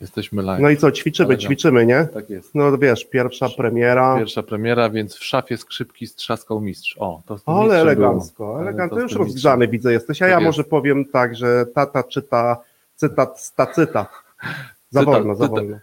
[0.00, 0.60] Jesteśmy live.
[0.62, 2.08] No i co, ćwiczymy, ćwiczymy, nie?
[2.14, 2.54] Tak jest.
[2.54, 6.96] No wiesz, pierwsza premiera, Pierwsza premiera, więc w szafie skrzypki strzaskał mistrz.
[6.98, 8.54] O, to z ale elegancko, było.
[8.58, 8.96] Ale elegancko.
[8.96, 10.46] to z Już rozgrzany widzę jesteś, a Tak ja jest.
[10.46, 12.56] może powiem tak, że tata czyta
[12.96, 14.06] cytat z tacyta.
[14.90, 15.58] Za Cytat, wolno, za cytat.
[15.60, 15.78] wolno.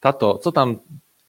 [0.00, 0.76] Tato, co tam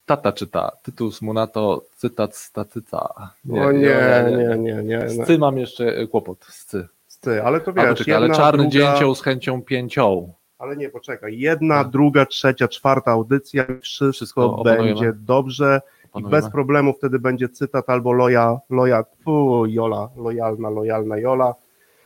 [0.06, 0.72] tata czyta?
[0.82, 3.30] Tytuł mu na to cytat z tacyta.
[3.52, 5.08] O nie, nie, nie, nie.
[5.08, 5.26] Z nie.
[5.26, 6.88] cy mam jeszcze e, kłopot, z cy.
[7.20, 10.32] Ty, ale to wiesz, poczekaj, ale czarny druga, dzięcioł z chęcią pięcią.
[10.58, 11.38] Ale nie, poczekaj.
[11.38, 11.92] Jedna, Tak.
[11.92, 14.84] druga, trzecia, czwarta audycja i wszystko, Wszystko opanujemy.
[15.00, 16.30] będzie dobrze i Panujemy.
[16.42, 21.54] bez problemu wtedy będzie cytat albo loja, loja, fu, Jola, lojalna, lojalna Jola.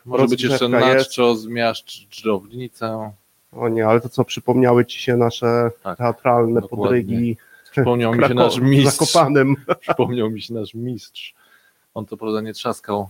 [0.05, 3.13] Może być jeszcze naczczo, zmiaszcz dżdżownicę.
[3.53, 6.85] O nie, ale to co, przypomniały ci się nasze Tak, teatralne dokładnie.
[6.85, 7.37] podrygi
[7.71, 8.99] Przypomniał mi się nasz mistrz.
[9.13, 9.57] Zakopanem.
[9.81, 11.35] Przypomniał mi się nasz mistrz.
[11.95, 13.09] On to prawda nie trzaskał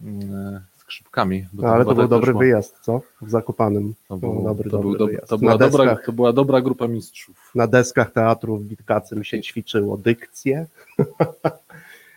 [0.00, 0.60] mm,
[0.94, 1.46] skrzypkami.
[1.52, 3.00] No, ale to był dobry wyjazd, co?
[3.22, 3.94] W Zakopanem.
[4.08, 5.28] To, To był, był dobry, to, był, dobry dob- wyjazd.
[5.28, 7.50] to, była dobra, to była dobra grupa mistrzów.
[7.54, 10.66] Na deskach teatru w Witkacym się ćwiczyło dykcję,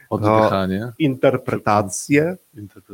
[0.09, 2.37] Oddychanie, interpretację,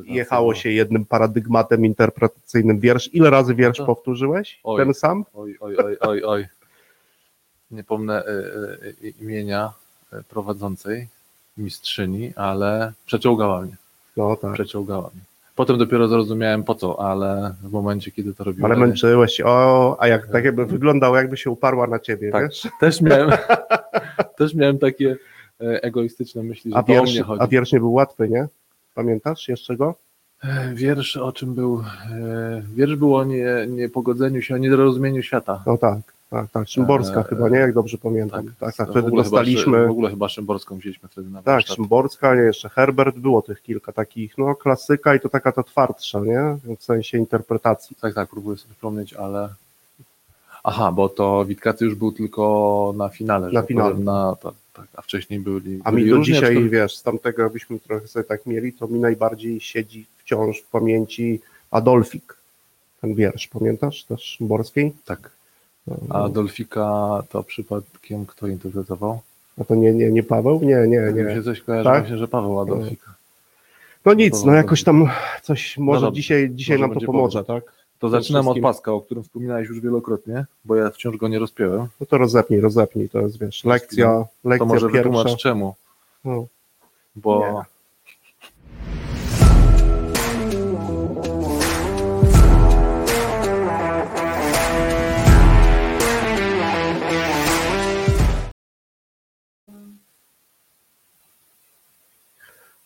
[0.05, 3.13] jechało się jednym paradygmatem interpretacyjnym wiersz.
[3.13, 4.59] Ile razy wiersz to- powtórzyłeś?
[4.63, 4.83] Oj.
[4.85, 5.25] Ten sam?
[5.33, 6.47] Oj, oj, oj, oj, oj.
[7.71, 9.73] Nie pomnę y, y, y, imienia
[10.13, 11.07] y, prowadzącej
[11.57, 13.75] mistrzyni, ale przeciągała mnie.
[14.17, 14.53] No tak.
[14.53, 15.21] Przeciągała mnie.
[15.59, 18.71] Potem dopiero zrozumiałem po co, ale w momencie, kiedy to robiłem.
[18.71, 19.45] Ale męczyłeś się.
[19.45, 22.43] O, a jak tak jakby wyglądało, jakby się uparła na ciebie, Tak.
[22.49, 22.67] wiesz?
[22.79, 23.29] Też miałem,
[24.37, 25.15] też miałem takie
[25.61, 27.41] e, egoistyczne myśli, że A to o wiersz, mnie chodzi.
[27.43, 28.47] a wiersz nie był łatwy, nie?
[28.95, 29.95] Pamiętasz jeszcze go?
[30.43, 31.83] E, Wiersz o czym był?
[32.11, 35.63] E, Wiersz był o nie, niepogodzeniu się, o niedorozumieniu świata.
[35.65, 36.67] No tak, tak, tak.
[36.67, 37.57] Szymborska Eee, chyba, nie?
[37.57, 38.45] Jak dobrze pamiętam.
[38.59, 39.87] Tak, tak, w wtedy ogóle chyba dostaliśmy.
[39.87, 41.61] W ogóle chyba Szymborską wzięliśmy wtedy na Tak.
[41.67, 46.19] Szymborska, nie, jeszcze Herbert, było tych kilka takich, no klasyka i to taka ta twardsza,
[46.19, 46.57] nie?
[46.77, 47.95] W sensie interpretacji.
[48.01, 49.49] Tak, tak, próbuję sobie przypomnieć, ale...
[50.63, 53.47] Aha, bo to Witkacy już był tylko na finale.
[53.51, 53.95] Na tak finale.
[53.95, 57.03] Na, tak, tak, a wcześniej byli A byli mi do różni, dzisiaj, aczkolwiek- wiesz, z
[57.03, 61.41] tamtego jakbyśmy trochę sobie tak mieli, to mi najbardziej siedzi wciąż w pamięci
[61.71, 62.37] Adolfik.
[63.01, 64.93] Ten wiersz, pamiętasz też Szymborskiej?
[65.05, 65.31] Tak.
[65.89, 66.87] No, A Adolfika
[67.29, 69.19] to przypadkiem kto interpretował?
[69.61, 70.59] A to nie, nie, nie Paweł?
[70.63, 71.35] Nie, nie, Mi nie.
[71.35, 71.99] się coś kojarzy, Tak?
[72.01, 73.13] właśnie, że Paweł Adolfika.
[74.05, 75.09] No nic, no jakoś tam
[75.43, 77.63] coś, może dobrze, dzisiaj, dzisiaj może nam to pomoże, tak?
[77.99, 81.87] To zaczynam od paska, o którym wspominałeś już wielokrotnie, bo ja wciąż go nie rozpiąłem.
[81.99, 85.09] No to rozepnij, rozepnij, to jest, wiesz, lekcja, To lekcja może pierwsza.
[85.09, 85.75] wytłumacz czemu,
[86.25, 86.45] No.
[87.15, 87.78] bo Nie.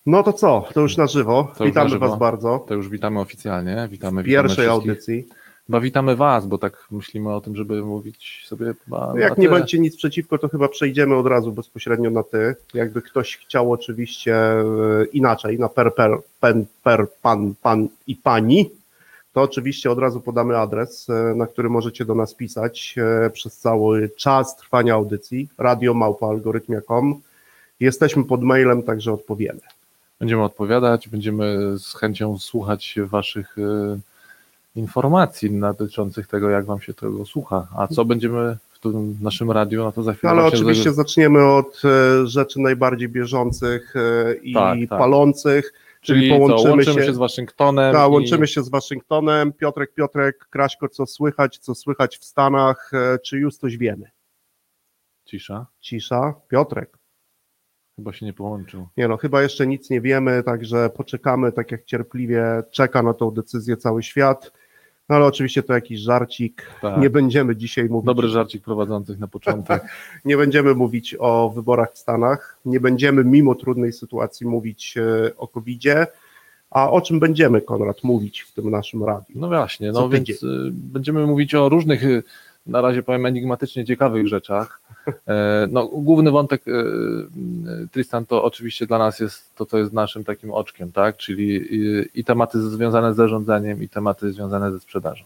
[0.05, 1.51] No to co, to już na żywo.
[1.57, 2.09] To Witamy na żywo.
[2.09, 2.65] Was bardzo.
[2.67, 3.87] to już witamy oficjalnie.
[3.91, 5.27] Witamy W pierwszej witamy audycji.
[5.67, 9.11] Chyba witamy Was, bo tak myślimy o tym, żeby mówić sobie chyba.
[9.13, 12.55] No jak nie będzie nic przeciwko, to chyba przejdziemy od razu bezpośrednio na ty.
[12.73, 14.63] Jakby ktoś chciał oczywiście e,
[15.13, 18.69] inaczej, na per, per, pen, per, pan, pan i pani,
[19.33, 23.57] to oczywiście od razu podamy adres, e, na który możecie do nas pisać e, przez
[23.57, 27.21] cały czas trwania audycji, radiomałpoalgorytmia.com.
[27.79, 29.59] Jesteśmy pod mailem, także odpowiemy.
[30.23, 33.99] Będziemy odpowiadać, będziemy z chęcią słuchać Waszych e,
[34.75, 37.67] informacji dotyczących tego, jak Wam się tego słucha.
[37.77, 40.31] A co będziemy w tym naszym radiu, no to za chwilę.
[40.31, 44.99] Ale oczywiście zaczniemy od e, rzeczy najbardziej bieżących e, i Tak, tak.
[44.99, 47.93] palących, czyli, Czyli co, połączymy łączymy się z Waszyngtonem.
[47.93, 49.53] Tak, i- łączymy się z Waszyngtonem.
[49.53, 52.91] Piotrek, Piotrek, Kraśko, co słychać, co słychać w Stanach,
[53.23, 54.11] czy już coś wiemy?
[55.25, 55.65] Cisza.
[55.81, 56.33] Cisza.
[56.47, 56.97] Piotrek.
[57.95, 58.87] Chyba się nie połączył.
[58.97, 63.31] Nie no, chyba jeszcze nic nie wiemy, także poczekamy, tak jak cierpliwie czeka na tą
[63.31, 64.51] decyzję cały świat.
[65.09, 66.69] No ale oczywiście to jakiś żarcik.
[66.81, 66.97] Tak.
[66.97, 68.05] Nie będziemy dzisiaj mówić.
[68.05, 69.83] Dobry żarcik prowadzących na początek.
[70.25, 72.57] Nie będziemy mówić o wyborach w Stanach.
[72.65, 76.07] Nie będziemy mimo trudnej sytuacji mówić e, o COVID-zie.
[76.71, 79.35] A o czym będziemy, Konrad, mówić w tym naszym radiu?
[79.35, 80.25] No właśnie, Co no tydzień.
[80.25, 82.23] więc y, będziemy mówić o różnych, y,
[82.65, 84.81] na razie powiem enigmatycznie ciekawych rzeczach.
[85.27, 89.93] E, No, główny wątek y, y, Tristan to oczywiście dla nas jest to, co jest
[89.93, 91.17] naszym takim oczkiem, tak?
[91.17, 91.61] Czyli
[92.19, 95.23] i tematy związane z zarządzaniem, i tematy związane ze sprzedażą.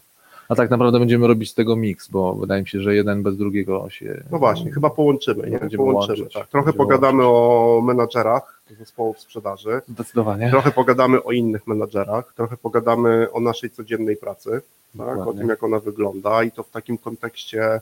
[0.50, 3.38] A tak naprawdę będziemy robić z tego miks, bo wydaje mi się, że jeden bez
[3.38, 4.24] drugiego się.
[4.32, 5.60] No właśnie, chyba połączymy, nie?
[5.60, 6.34] Będziemy Połączymy, łączyć.
[6.34, 6.48] tak.
[6.48, 10.50] Trochę pogadamy o menadżerach zespołów sprzedaży, Zdecydowanie.
[10.50, 14.62] trochę pogadamy o innych menadżerach, trochę pogadamy o naszej codziennej pracy,
[14.98, 15.28] tak?
[15.28, 17.82] o tym, jak ona wygląda i to w takim kontekście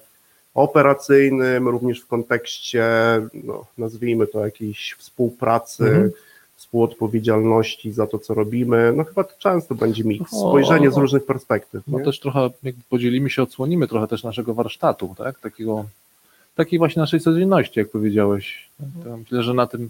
[0.56, 2.86] operacyjnym, również w kontekście,
[3.44, 6.12] no, nazwijmy to jakiejś współpracy Mhm.
[6.56, 8.94] współodpowiedzialności za to, co robimy.
[8.96, 11.84] No chyba to często będzie miks, spojrzenie z różnych perspektyw.
[11.88, 12.06] No nie?
[12.06, 15.40] też trochę jakby podzielimy się, odsłonimy trochę też naszego warsztatu, tak?
[15.40, 15.86] Takiego,
[16.56, 18.70] takiej właśnie naszej codzienności, jak powiedziałeś.
[19.04, 19.90] To myślę, że na tym,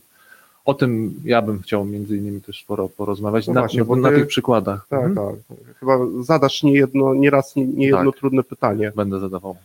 [0.66, 4.10] o tym ja bym chciał między innymi też sporo porozmawiać No na, właśnie, na, na
[4.10, 4.88] ty- tych przykładach.
[4.90, 5.28] Tak, Mhm.
[5.28, 5.58] tak.
[5.80, 8.20] Chyba zadasz nie jedno, nie raz, nie, nie jedno Tak.
[8.20, 8.92] trudne pytanie.
[8.96, 9.56] Będę zadawał.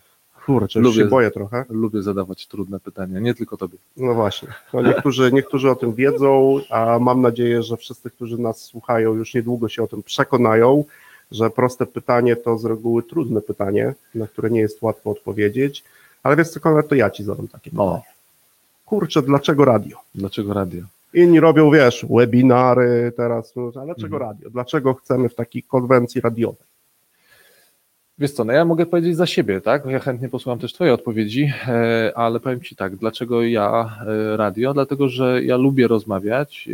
[0.46, 1.64] Kurczę, Lubię- się boję trochę.
[1.68, 3.78] Lubię zadawać trudne pytania, nie tylko tobie.
[3.96, 4.48] No właśnie.
[4.72, 9.34] No niektórzy, niektórzy o tym wiedzą, a mam nadzieję, że wszyscy, którzy nas słuchają, już
[9.34, 10.84] niedługo się o tym przekonają,
[11.32, 15.84] że proste pytanie to z reguły trudne pytanie, na które nie jest łatwo odpowiedzieć.
[16.22, 17.88] Ale wiesz co, Konrad, to ja ci zadam takie pytanie.
[17.88, 18.02] O,
[18.86, 19.96] Kurczę, dlaczego radio?
[20.14, 20.82] dlaczego radio?
[21.14, 24.22] Inni robią, wiesz, webinary teraz, no, a dlaczego Mhm.
[24.22, 24.50] radio?
[24.50, 26.69] Dlaczego chcemy w takiej konwencji radiowej?
[28.20, 29.86] Wiesz co, no ja mogę powiedzieć za siebie, tak?
[29.86, 34.74] Ja chętnie posłucham też Twoje odpowiedzi, e, ale powiem Ci tak, dlaczego ja e, radio?
[34.74, 36.72] Dlatego, że ja lubię rozmawiać, e,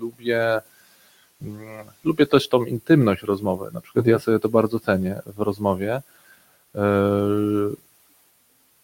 [0.00, 0.60] lubię,
[1.42, 3.70] mm, lubię też tą intymność rozmowy.
[3.72, 6.02] Na przykład ja sobie to bardzo cenię w rozmowie.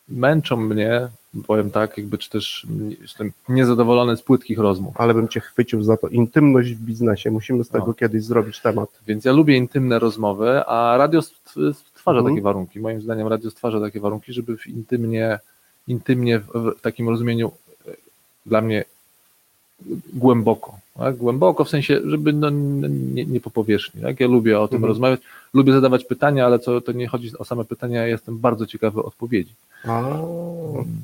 [0.08, 1.08] Męczą mnie,
[1.46, 2.66] powiem tak, jakby czy też
[3.00, 4.94] jestem niezadowolony z płytkich rozmów.
[5.00, 6.08] Ale bym cię chwycił za to.
[6.08, 7.30] Intymność w biznesie.
[7.30, 7.94] Musimy z tego No.
[7.94, 8.88] kiedyś zrobić temat.
[9.06, 11.54] Więc ja lubię intymne rozmowy, a radio st-
[11.94, 12.34] stwarza Mhm.
[12.34, 12.80] takie warunki.
[12.80, 15.38] Moim zdaniem radio stwarza takie warunki, żeby w intymnie,
[15.88, 17.52] intymnie w, takim rozumieniu
[17.88, 17.90] e,
[18.46, 18.84] dla mnie
[20.14, 20.78] głęboko.
[20.98, 21.16] Tak?
[21.16, 22.50] Głęboko w sensie, żeby no,
[22.90, 24.02] nie, nie po powierzchni.
[24.02, 24.20] Tak?
[24.20, 24.88] Ja lubię o tym Mhm.
[24.88, 25.20] rozmawiać,
[25.54, 29.02] lubię zadawać pytania, ale co, to nie chodzi o same pytania, ja jestem bardzo ciekawy
[29.02, 29.54] odpowiedzi.
[29.84, 30.02] A,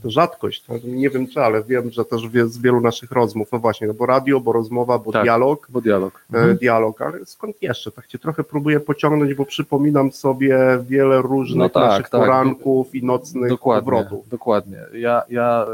[0.02, 0.62] to rzadkość.
[0.62, 3.94] To Nie wiem czy, ale wiem, że też z wielu naszych rozmów, no właśnie, no
[3.94, 5.22] bo radio, bo rozmowa, bo Tak.
[5.22, 6.24] dialog, Bo dialog.
[6.34, 6.56] e, Mhm.
[6.56, 7.90] dialog, ale skąd jeszcze?
[7.92, 10.58] Tak cię trochę próbuję pociągnąć, bo przypominam sobie
[10.88, 12.20] wiele różnych No tak, naszych tak.
[12.20, 14.28] poranków i nocnych Dokładnie, powrotów.
[14.28, 14.78] dokładnie.
[14.92, 15.66] Ja, ja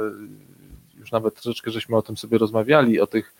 [0.96, 3.34] y, już nawet troszeczkę żeśmy o tym sobie rozmawiali, o tych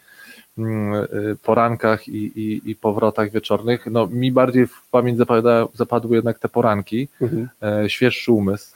[1.42, 3.86] porankach i, i, i powrotach wieczornych.
[3.90, 7.48] No, mi bardziej w pamięć zapada, zapadły jednak te poranki, Mhm.
[7.62, 8.74] e, świeższy umysł.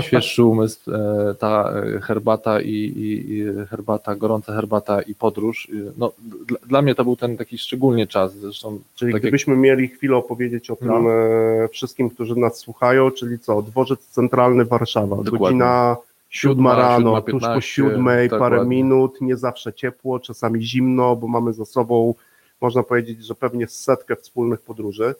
[0.00, 5.68] Świeższy umysł, e, ta e, herbata i, i, herbata, gorąca herbata i podróż.
[5.74, 6.12] Y, No,
[6.48, 8.34] dla, dla mnie to był ten taki szczególnie czas.
[8.36, 11.10] Zresztą Czyli tak jak- gdybyśmy mieli chwilę opowiedzieć o tym No.
[11.12, 15.38] e, wszystkim, którzy nas słuchają, czyli co, dworzec centralny Warszawa, Dokładnie.
[15.38, 15.96] godzina
[16.30, 18.76] siódma rano, siódma tuż po 15, siódmej, parę dokładnie.
[18.76, 22.14] minut, nie zawsze ciepło, czasami zimno, bo mamy za sobą,
[22.60, 25.14] można powiedzieć, że pewnie setkę wspólnych podróży.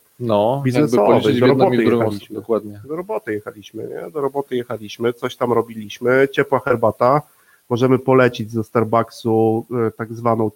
[0.96, 2.34] no, w do roboty jechaliśmy.
[2.34, 2.80] Dokładnie.
[2.88, 4.10] Do roboty jechaliśmy, nie?
[4.10, 7.22] Do roboty jechaliśmy, coś tam robiliśmy, ciepła herbata,
[7.70, 10.50] możemy polecić ze Starbucksu e, tak zwaną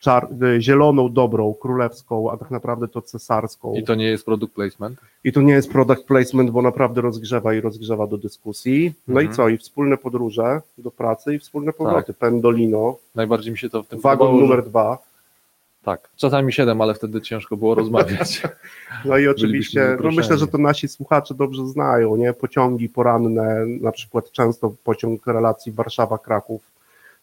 [0.00, 3.74] czar, e, zieloną, dobrą, królewską, a tak naprawdę to cesarską.
[3.74, 5.00] I to nie jest product placement.
[5.24, 8.92] I to nie jest product placement, bo naprawdę rozgrzewa i rozgrzewa do dyskusji.
[9.08, 9.32] No Mhm.
[9.32, 9.48] i co?
[9.48, 12.14] I wspólne podróże do pracy i wspólne powroty.
[12.14, 14.98] Pendolino, Najbardziej mi się to w tym wagon podobało, numer dwa.
[15.84, 18.42] Tak, czasami siedem, ale wtedy ciężko było rozmawiać.
[19.04, 22.32] No i oczywiście, no myślę, że to nasi słuchacze dobrze znają, nie?
[22.32, 26.58] Pociągi poranne, na przykład często pociąg relacji Warszawa-Kraków,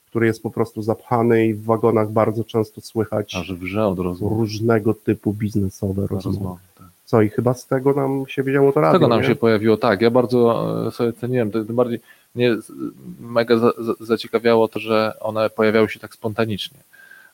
[0.09, 4.93] który jest po prostu zapchany i w wagonach bardzo często słychać Aż wrze od różnego
[4.93, 6.25] typu biznesowe rozmowy.
[6.37, 6.87] rozmowy tak.
[7.05, 9.27] Co i chyba z tego nam się wzięło to Z radio, tego nam nie?
[9.27, 10.01] się pojawiło, tak.
[10.01, 11.99] Ja bardzo e, sobie ceniłem, tym bardziej
[12.35, 12.71] mnie z-
[13.19, 16.77] mega za, za, zaciekawiało to, że one pojawiały się tak spontanicznie.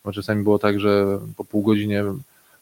[0.05, 2.03] Bo czasami było tak, że po pół godzinie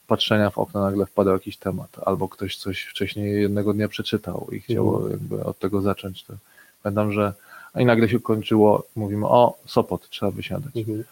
[0.08, 4.60] patrzenia w okno nagle wpadał jakiś temat, albo ktoś coś wcześniej jednego dnia przeczytał i
[4.60, 5.12] chciał Mhm.
[5.12, 6.24] jakby od tego zacząć.
[6.24, 6.34] To
[6.84, 7.34] pamiętam, że
[7.74, 10.78] a i nagle się kończyło, mówimy, o, Sopot, trzeba wysiadać.
[10.78, 11.04] Mhm.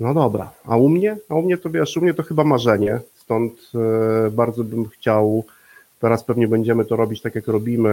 [0.00, 1.16] No dobra, a u mnie?
[1.28, 3.52] A u mnie to wiesz, u mnie to chyba marzenie, stąd
[4.26, 5.44] e, bardzo bym chciał,
[6.00, 7.92] teraz pewnie będziemy to robić tak jak robimy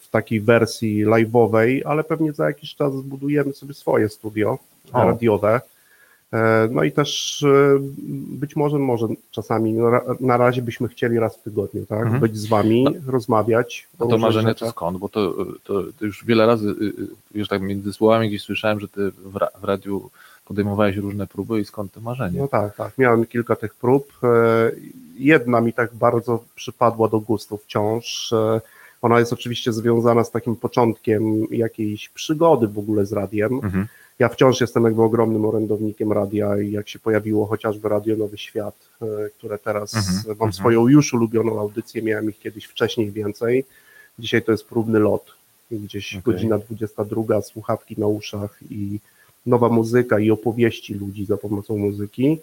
[0.00, 4.58] w takiej wersji live'owej, ale pewnie za jakiś czas zbudujemy sobie swoje studio
[4.92, 5.04] O.
[5.04, 5.60] radiowe.
[6.32, 7.78] E, No i też e,
[8.40, 12.02] być może, może czasami, no na razie byśmy chcieli raz w tygodniu, tak?
[12.02, 12.20] Mhm.
[12.20, 13.88] Być z wami, rozmawiać.
[14.00, 14.70] A o to marzenie to rzeczach.
[14.70, 14.98] skąd?
[14.98, 18.80] Bo to, to, to już wiele razy, y, y, już tak między słowami gdzieś słyszałem,
[18.80, 20.10] że ty w, ra, w radiu
[20.44, 22.40] podejmowałeś różne próby i skąd to marzenie?
[22.40, 22.98] No tak, tak.
[22.98, 24.12] Miałem kilka tych prób.
[24.22, 24.70] E,
[25.18, 28.34] Jedna mi tak bardzo przypadła do gustu wciąż.
[29.02, 33.54] Ona jest oczywiście związana z takim początkiem jakiejś przygody w ogóle z radiem.
[33.54, 33.86] Mhm.
[34.18, 38.88] Ja wciąż jestem jakby ogromnym orędownikiem radia i jak się pojawiło chociażby Radio Nowy Świat,
[39.02, 39.06] e,
[39.38, 40.52] które teraz Mhm, mam mhm.
[40.52, 43.64] swoją już ulubioną audycję, miałem ich kiedyś wcześniej więcej.
[44.18, 45.24] Dzisiaj to jest próbny lot.
[45.70, 46.22] Gdzieś Okej.
[46.32, 48.98] godzina 22, słuchawki na uszach i
[49.46, 52.38] nowa muzyka i opowieści ludzi za pomocą muzyki.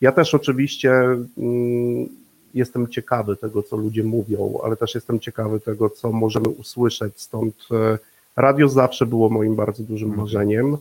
[0.00, 0.92] Ja też oczywiście
[1.38, 2.08] mm,
[2.54, 7.12] jestem ciekawy tego, co ludzie mówią, ale też jestem ciekawy tego, co możemy usłyszeć.
[7.20, 7.98] Stąd e,
[8.36, 10.20] radio zawsze było moim bardzo dużym Mhm.
[10.26, 10.76] marzeniem.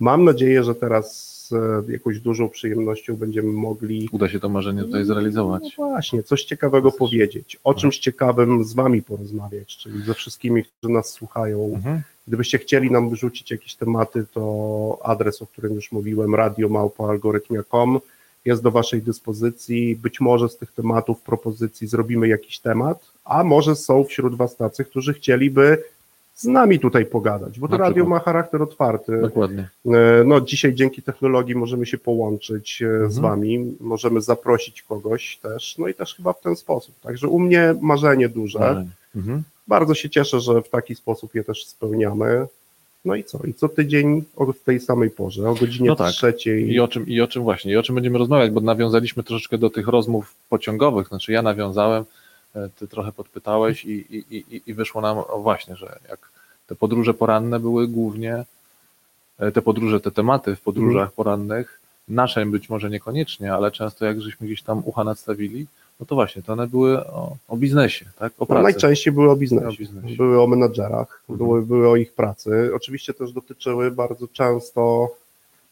[0.00, 5.04] Mam nadzieję, że teraz z jakąś dużą przyjemnością będziemy mogli Uda się to marzenie tutaj
[5.04, 5.62] zrealizować.
[5.78, 10.92] no właśnie, coś ciekawego powiedzieć, o czymś ciekawym z Wami porozmawiać, czyli ze wszystkimi, którzy
[10.92, 11.72] nas słuchają.
[11.74, 12.02] Mhm.
[12.28, 18.00] Gdybyście chcieli nam wyrzucić jakieś tematy, to adres, o którym już mówiłem, radiomałpoalgorytmia.com
[18.44, 19.96] jest do Waszej dyspozycji.
[19.96, 24.84] Być może z tych tematów, propozycji zrobimy jakiś temat, a może są wśród Was tacy,
[24.84, 25.82] którzy chcieliby
[26.38, 29.20] z nami tutaj pogadać, bo to radio ma charakter otwarty.
[29.20, 29.68] Dokładnie.
[29.86, 33.22] E, No, dzisiaj dzięki technologii możemy się połączyć e, z Mhm.
[33.22, 36.94] Wami, możemy zaprosić kogoś też, no i też chyba w ten sposób.
[37.00, 38.84] Także u mnie marzenie duże.
[39.16, 39.42] Mhm.
[39.68, 42.46] Bardzo się cieszę, że w taki sposób je też spełniamy.
[43.04, 43.38] No i co?
[43.44, 46.12] I co tydzień o w tej samej porze, o godzinie No tak.
[46.12, 46.72] trzeciej.
[46.72, 49.58] I o czym, I o czym właśnie, i o czym będziemy rozmawiać, bo nawiązaliśmy troszeczkę
[49.58, 52.04] do tych rozmów pociągowych, znaczy ja nawiązałem,
[52.78, 56.18] ty trochę podpytałeś i, i, i, i wyszło nam o właśnie, że jak
[56.66, 58.44] te podróże poranne były głównie,
[59.38, 61.10] e, te podróże, te tematy w podróżach Mhm.
[61.16, 65.66] porannych, nasze być może niekoniecznie, ale często jak żeśmy gdzieś tam ucha nadstawili,
[66.00, 68.62] no to właśnie, to one były o, o biznesie, tak, o No, pracy.
[68.62, 70.16] najczęściej były o O biznesie, biznesie.
[70.16, 71.36] były o menadżerach, Mhm.
[71.38, 72.70] były, były o ich pracy.
[72.74, 75.08] Oczywiście też dotyczyły bardzo często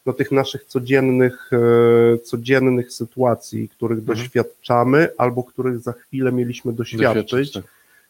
[0.06, 4.18] no, tych naszych codziennych, e, codziennych sytuacji, których Mhm.
[4.18, 7.52] doświadczamy albo których za chwilę mieliśmy doświadczyć.
[7.52, 7.64] tak.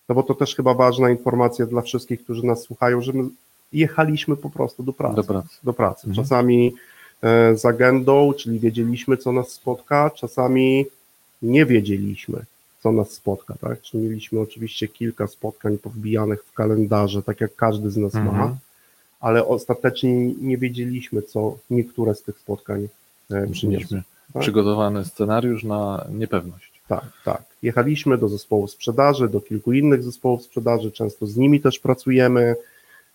[0.08, 3.24] No bo to też chyba ważna informacja dla wszystkich, którzy nas słuchają, że my
[3.72, 5.16] jechaliśmy po prostu do pracy.
[5.16, 5.48] Do pracy.
[5.64, 6.06] Do pracy.
[6.08, 6.24] Mhm.
[6.24, 6.74] Czasami
[7.22, 10.86] e, z agendą, czyli wiedzieliśmy, co nas spotka, czasami
[11.42, 12.38] nie wiedzieliśmy,
[12.82, 13.54] co nas spotka.
[13.60, 13.80] Tak?
[13.82, 18.56] Czyli mieliśmy oczywiście kilka spotkań powbijanych w kalendarze, tak jak każdy z nas ma, Mhm.
[19.26, 22.88] Ale ostatecznie nie wiedzieliśmy, co niektóre z tych spotkań
[23.30, 24.02] e, przyniosły.
[24.32, 24.42] Tak?
[24.42, 26.72] przygotowany scenariusz na niepewność.
[26.88, 27.42] Tak, tak.
[27.62, 32.56] Jechaliśmy do zespołu sprzedaży, do kilku innych zespołów sprzedaży, często z nimi też pracujemy,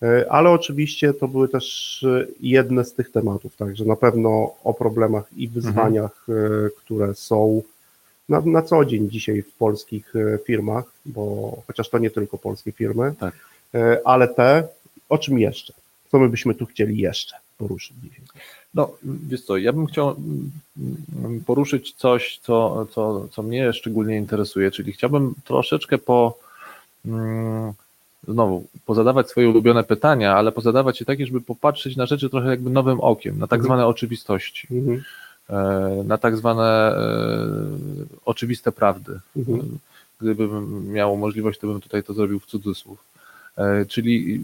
[0.02, 1.66] e, ale oczywiście to były też
[2.02, 6.32] e, jedne z tych tematów, także na pewno o problemach i wyzwaniach, e,
[6.78, 7.62] które są
[8.28, 10.12] na, na co dzień dzisiaj w polskich
[10.44, 13.34] firmach, bo chociaż to nie tylko polskie firmy, Tak.
[14.04, 14.68] ale te,
[15.08, 15.72] o czym jeszcze?
[16.12, 17.96] Co my byśmy tu chcieli jeszcze poruszyć?
[18.74, 20.16] No, wiesz co, ja bym chciał
[21.18, 26.38] mm, poruszyć coś, co, co, co mnie szczególnie interesuje, czyli chciałbym troszeczkę po,
[27.06, 27.72] mm,
[28.28, 32.70] znowu, pozadawać swoje ulubione pytania, ale pozadawać je takie, żeby popatrzeć na rzeczy trochę jakby
[32.70, 33.66] nowym okiem, na tak Mhm.
[33.66, 35.02] zwane oczywistości, Mhm.
[35.50, 36.96] e, na tak zwane e,
[38.24, 39.20] oczywiste prawdy.
[39.36, 39.78] Mhm.
[40.20, 43.11] Gdybym miał możliwość, to bym tutaj to zrobił w cudzysłów.
[43.58, 44.40] E, Czyli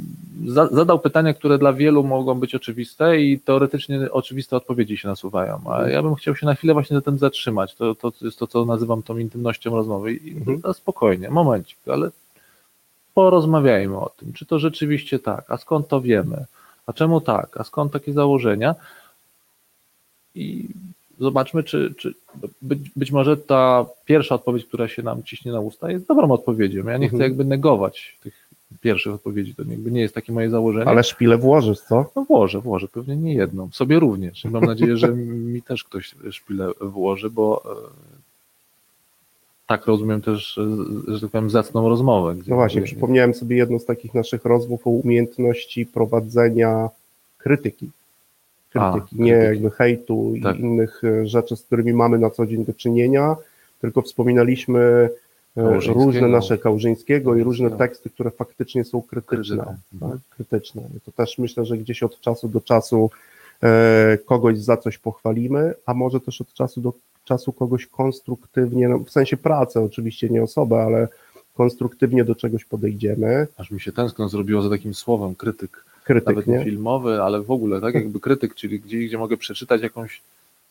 [0.47, 5.55] za, zadał pytania, które dla wielu mogą być oczywiste i teoretycznie oczywiste odpowiedzi się nasuwają.
[5.67, 5.91] A Mhm.
[5.91, 7.75] ja bym chciał się na chwilę właśnie na tym zatrzymać.
[7.75, 10.13] To, to jest to, co nazywam tą intymnością rozmowy.
[10.15, 10.61] I Mhm.
[10.65, 12.11] no, spokojnie, momencik, ale
[13.15, 16.45] porozmawiajmy o tym, czy to rzeczywiście tak, a skąd to wiemy,
[16.87, 18.75] a czemu tak, a skąd takie założenia.
[20.35, 20.69] I
[21.19, 22.15] zobaczmy, czy, czy
[22.63, 26.85] być, być może ta pierwsza odpowiedź, która się nam ciśnie na usta, jest dobrą odpowiedzią.
[26.87, 27.31] Ja nie chcę Mhm.
[27.31, 28.48] jakby negować tych
[28.81, 30.87] pierwszych odpowiedzi, to jakby nie jest takie moje założenie.
[30.87, 32.11] Ale szpilę włożysz, co?
[32.17, 34.45] No włożę, włożę, pewnie nie jedną, sobie również.
[34.45, 35.09] I Mam nadzieję, że
[35.53, 37.89] mi też ktoś szpilę włoży, bo e,
[39.67, 40.61] tak rozumiem też,
[41.09, 42.37] że tak powiem, zacną rozmowę.
[42.47, 46.89] No właśnie, przypomniałem sobie jedną z takich naszych rozmów o umiejętności prowadzenia
[47.39, 47.91] krytyki.
[48.71, 49.55] Krytyki, A, nie krytyki.
[49.55, 50.57] jakby hejtu Tak.
[50.57, 53.37] i innych e, rzeczy, z którymi mamy na co dzień do czynienia,
[53.81, 55.09] tylko wspominaliśmy.
[55.95, 57.79] Różne nasze Kałużyńskiego i różne Tak.
[57.79, 59.77] teksty, które faktycznie są krytyczne.
[59.95, 60.13] Mhm.
[60.13, 60.83] Tak, krytyczne.
[60.97, 63.11] I to też myślę, że gdzieś od czasu do czasu
[63.63, 66.93] e, kogoś za coś pochwalimy, a może też od czasu do
[67.25, 71.09] czasu kogoś konstruktywnie, no, w sensie pracy oczywiście, nie osobę, ale
[71.55, 73.47] konstruktywnie do czegoś podejdziemy.
[73.57, 75.85] Aż mi się tęskno zrobiło za takim słowem krytyk.
[76.05, 76.65] Krytyk, Nawet nie?
[76.65, 80.21] filmowy, ale w ogóle, tak jakby krytyk, czyli gdzieś, gdzie mogę przeczytać jakąś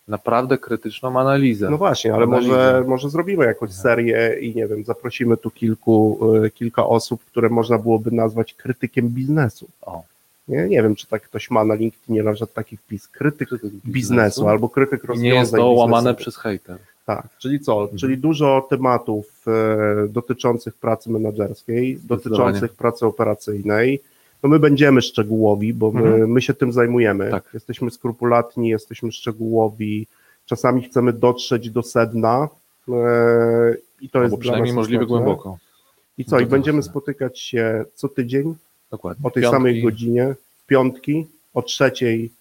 [0.08, 1.70] naprawdę krytyczną analizę.
[1.70, 2.52] No właśnie, ale Analizę.
[2.52, 7.50] może, może zrobimy jakąś serię i nie wiem, zaprosimy tu kilku, e, kilka osób, które
[7.50, 9.68] można byłoby nazwać krytykiem biznesu.
[9.82, 10.04] O,
[10.48, 14.48] Nie, nie wiem, czy tak ktoś ma na LinkedInie nawet taki wpis, krytyk krytyk biznesu
[14.48, 16.78] albo krytyk rozwiązań nie jest to łamane przez hejter.
[17.06, 17.82] Tak, czyli co?
[17.82, 17.98] Mhm.
[17.98, 24.02] Czyli dużo tematów e, dotyczących pracy menedżerskiej, dotyczących pracy operacyjnej.
[24.44, 26.32] No my będziemy szczegółowi, bo my, Mhm.
[26.32, 27.32] my się tym zajmujemy.
[27.32, 27.44] Tak.
[27.54, 30.08] Jesteśmy skrupulatni, jesteśmy szczegółowi,
[30.46, 32.50] czasami chcemy dotrzeć do sedna
[32.90, 32.92] e,
[34.02, 35.06] i to jest Albo dla przynajmniej istotne.
[35.06, 35.58] głęboko.
[36.18, 36.40] I co?
[36.40, 38.56] I będziemy spotykać się co tydzień
[38.92, 39.28] Dokładnie.
[39.28, 42.32] o tej Piątki, samej godzinie, w piątki, o trzeciej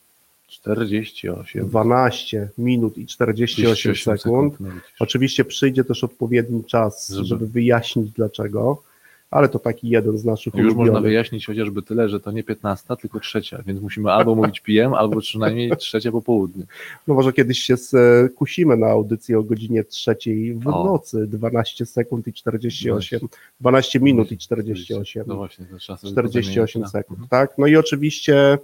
[0.49, 1.69] 48.
[1.69, 4.61] 12 minut i 48 sekund.
[4.61, 4.83] no widzisz.
[5.01, 8.83] Oczywiście przyjdzie też odpowiedni czas, Żeby- żeby, wyjaśnić dlaczego.
[9.31, 11.03] Ale to taki jeden z naszych Już można ulubionych.
[11.03, 15.21] wyjaśnić chociażby tyle, że to nie 15, tylko trzecia, więc musimy albo mówić PM, albo
[15.21, 16.65] przynajmniej trzecie po południu.
[17.07, 20.85] No może kiedyś się skusimy na audycję o godzinie trzeciej w O.
[20.85, 23.21] nocy, 12 sekund i 48,
[23.61, 25.25] 12 minut i 48.
[25.27, 27.59] No właśnie, to sobie 48 pozamieniać, sekund, tak?
[27.59, 28.59] No i oczywiście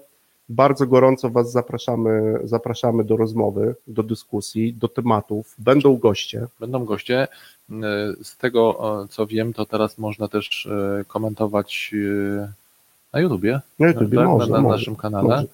[0.48, 5.54] bardzo gorąco Was zapraszamy, zapraszamy do rozmowy, do dyskusji, do tematów.
[5.58, 6.46] Będą goście.
[6.60, 7.28] Będą goście.
[8.22, 8.78] Z tego,
[9.10, 10.66] co wiem, to teraz można też
[11.00, 11.90] e, komentować
[12.42, 12.52] e,
[13.12, 14.26] na YouTubie, Na YouTubie tak?
[14.28, 15.28] może, na, na może, naszym kanale.
[15.28, 15.46] może.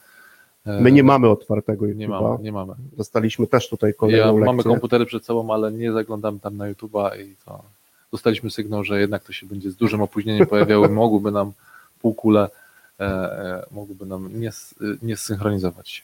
[0.80, 2.22] My nie mamy otwartego nie YouTube'a.
[2.22, 2.74] mamy, nie mamy.
[2.96, 4.70] Dostaliśmy też tutaj Ja, kolejną mamy lekcję.
[4.72, 7.62] komputery przed sobą, ale nie zaglądamy tam na YouTube'a i to
[8.12, 11.52] dostaliśmy sygnał, że jednak to się będzie z dużym opóźnieniem pojawiały, mogłyby nam
[12.02, 12.48] półkule,
[13.00, 14.50] e, e, mogłyby nam nie,
[15.02, 16.02] nie zsynchronizować się.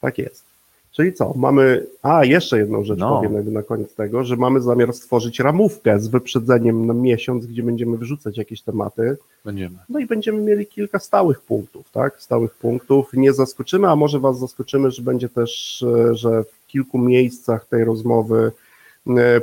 [0.00, 0.44] Tak jest.
[0.92, 1.32] Czyli co?
[1.36, 1.86] Mamy.
[2.02, 3.16] A, jeszcze jedną rzecz No.
[3.22, 7.96] powiem na koniec tego, że mamy zamiar stworzyć ramówkę z wyprzedzeniem na miesiąc, gdzie będziemy
[7.96, 9.16] wyrzucać jakieś tematy.
[9.44, 9.76] Będziemy.
[9.88, 12.22] No i będziemy mieli kilka stałych punktów, tak?
[12.22, 13.12] Stałych punktów.
[13.12, 17.84] Nie zaskoczymy, a może Was zaskoczymy, że będzie też, e, że w kilku miejscach tej
[17.84, 18.52] rozmowy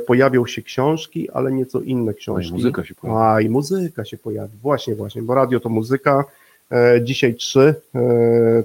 [0.06, 2.52] pojawią się książki, ale nieco inne No i książki.
[2.52, 3.20] muzyka się pojawi.
[3.22, 4.58] A i muzyka się pojawi.
[4.62, 6.24] Właśnie, właśnie, bo radio to muzyka.
[6.72, 8.00] E, dzisiaj trzy e,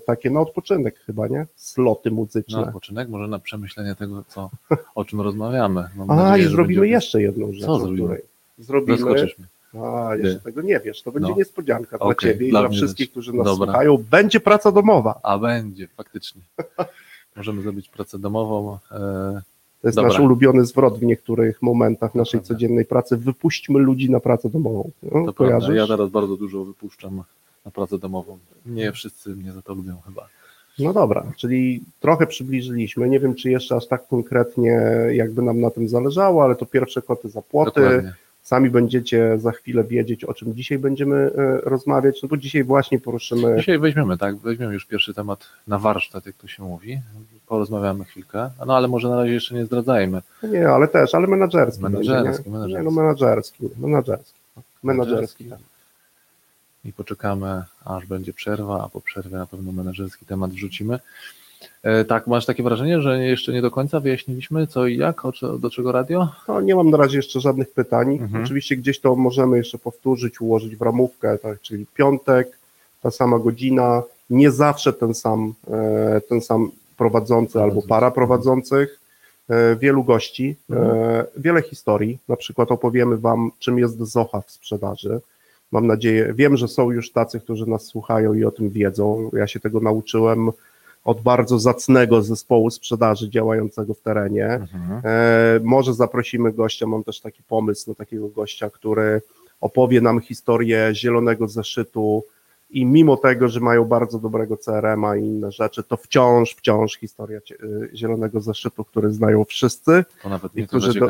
[0.05, 1.45] takie na odpoczynek chyba, nie?
[1.55, 2.61] Sloty Na muzyczne.
[2.61, 4.49] odpoczynek, może na przemyślenie tego, co,
[4.95, 5.83] o czym rozmawiamy.
[5.95, 7.65] Mam A nadzieję, i zrobimy będzie- jeszcze jedną rzecz.
[7.65, 8.21] Co zrobimy?
[8.59, 8.97] Zrobimy.
[8.97, 9.47] Zaskoczysz mnie.
[9.83, 10.43] A, jeszcze Ty.
[10.43, 11.01] tego nie wiesz.
[11.03, 11.35] To będzie No.
[11.35, 13.11] niespodzianka dla Okej, Ciebie i dla dla mnie wszystkich, też.
[13.11, 13.65] którzy nas Dobra.
[13.65, 13.97] słuchają.
[14.11, 15.19] Będzie praca domowa.
[15.23, 16.41] A będzie, faktycznie.
[17.37, 18.77] Możemy zrobić pracę domową.
[18.91, 19.41] E,
[19.81, 20.11] To jest Dobra.
[20.11, 22.47] nasz ulubiony zwrot w niektórych momentach naszej prawda.
[22.55, 23.17] codziennej pracy.
[23.17, 24.91] Wypuśćmy ludzi na pracę domową.
[25.03, 25.33] No, to prawda.
[25.33, 25.75] kojarzysz?
[25.75, 27.23] Ja teraz bardzo dużo wypuszczam
[27.67, 28.39] na pracę domową.
[28.65, 30.27] Nie wszyscy mnie za to lubią chyba.
[30.79, 33.09] No dobra, czyli trochę przybliżyliśmy.
[33.09, 34.71] Nie wiem, czy jeszcze aż tak konkretnie
[35.11, 37.81] jakby nam na tym zależało, ale to pierwsze koty za płoty.
[37.81, 38.13] Dokładnie.
[38.41, 42.99] Sami będziecie za chwilę wiedzieć, o czym dzisiaj będziemy e, rozmawiać, no bo dzisiaj właśnie
[42.99, 43.55] poruszymy.
[43.57, 47.01] Dzisiaj weźmiemy, tak, weźmiemy już pierwszy temat na warsztat, jak to się mówi.
[47.47, 50.21] Porozmawiamy chwilkę, no ale może na razie jeszcze nie zdradzajmy.
[50.43, 51.83] Nie, ale też, ale menadżerski.
[51.83, 52.51] Menadżerski, będzie, nie?
[52.51, 52.77] menadżerski.
[52.77, 54.33] Nie, no menadżerski, menadżerski.
[54.83, 55.45] Menadżerski.
[55.45, 55.59] tak.
[56.85, 60.99] I poczekamy, aż będzie przerwa, a po przerwie na pewno menedżerski temat wrzucimy.
[61.83, 65.21] E, tak, masz takie wrażenie, że jeszcze nie do końca wyjaśniliśmy co i jak,
[65.59, 66.29] do czego radio?
[66.47, 68.17] No, nie mam na razie jeszcze żadnych pytań.
[68.21, 68.43] Mhm.
[68.43, 72.57] Oczywiście gdzieś to możemy jeszcze powtórzyć, ułożyć w ramówkę, tak, czyli piątek,
[73.01, 77.89] ta sama godzina, nie zawsze ten sam, e, ten sam prowadzący albo Prowadzący.
[77.89, 78.99] para prowadzących,
[79.49, 81.25] e, wielu gości, Mhm.
[81.37, 85.19] wiele historii, na przykład opowiemy Wam, czym jest Zocha w sprzedaży.
[85.71, 89.31] Mam nadzieję, wiem, że są już tacy, którzy nas słuchają i o tym wiedzą.
[89.33, 90.51] Ja się tego nauczyłem
[91.03, 94.45] od bardzo zacnego zespołu sprzedaży działającego w terenie.
[94.45, 95.01] Mhm.
[95.03, 99.21] E, może zaprosimy gościa, mam też taki pomysł na takiego gościa, który
[99.61, 102.23] opowie nam historię zielonego zeszytu
[102.69, 107.39] i mimo tego, że mają bardzo dobrego CRM-a i inne rzeczy, to wciąż, wciąż historia
[107.51, 110.05] y, zielonego zeszytu, który znają wszyscy
[110.55, 111.07] I którzy do-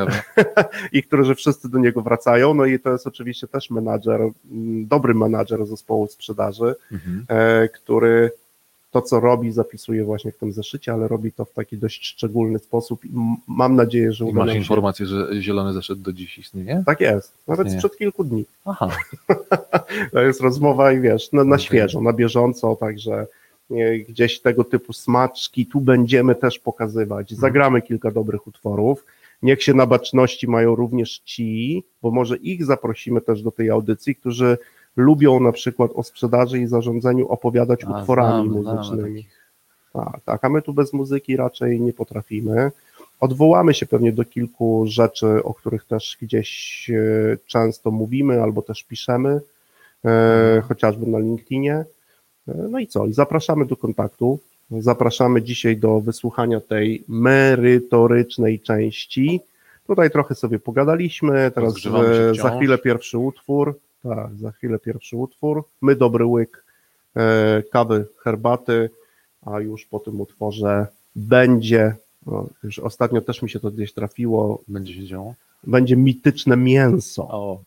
[0.97, 2.53] i którzy wszyscy do niego wracają.
[2.53, 7.25] No i to jest oczywiście też menadżer, mm, dobry menadżer zespołu sprzedaży, Mhm.
[7.29, 8.31] e, który
[8.91, 12.59] to, co robi, zapisuje właśnie w tym zeszycie, ale robi to w taki dość szczególny
[12.59, 13.09] sposób i
[13.47, 14.57] mam nadzieję, że I uda masz się.
[14.57, 16.83] informację, że zielony zeszedł do dziś istnieje?
[16.85, 18.45] Tak jest, nawet sprzed kilku dni.
[18.65, 18.89] Aha,
[20.13, 21.65] To jest rozmowa i wiesz, na, na Okej.
[21.65, 23.27] świeżo, na bieżąco, także
[23.71, 27.31] e, gdzieś tego typu smaczki tu będziemy też pokazywać.
[27.31, 27.41] Mhm.
[27.41, 29.05] Zagramy kilka dobrych utworów.
[29.41, 34.15] Niech się na baczności mają również ci, bo może ich zaprosimy też do tej audycji,
[34.15, 34.57] którzy
[34.97, 39.03] lubią na przykład o sprzedaży i zarządzaniu opowiadać A, utworami znamy muzycznymi.
[39.23, 39.37] takich.
[39.93, 42.71] Tak, tak, a my tu bez muzyki raczej nie potrafimy.
[43.19, 48.83] Odwołamy się pewnie do kilku rzeczy, o których też gdzieś e, często mówimy albo też
[48.83, 49.41] piszemy,
[50.05, 51.73] e, chociażby na LinkedInie.
[52.47, 53.05] E, No i co?
[53.05, 54.39] I zapraszamy do kontaktu.
[54.71, 59.41] Zapraszamy dzisiaj do wysłuchania tej merytorycznej części.
[59.87, 63.79] Tutaj trochę sobie pogadaliśmy, teraz e, za chwilę pierwszy utwór.
[64.15, 65.63] Tak, za chwilę pierwszy utwór.
[65.81, 66.63] My dobry łyk
[67.15, 68.89] e, kawy, herbaty,
[69.41, 74.61] a już po tym utworze będzie, no, już ostatnio też mi się to gdzieś trafiło,
[74.67, 75.33] Będzie się działo.
[75.63, 77.61] będzie mityczne mięso, O,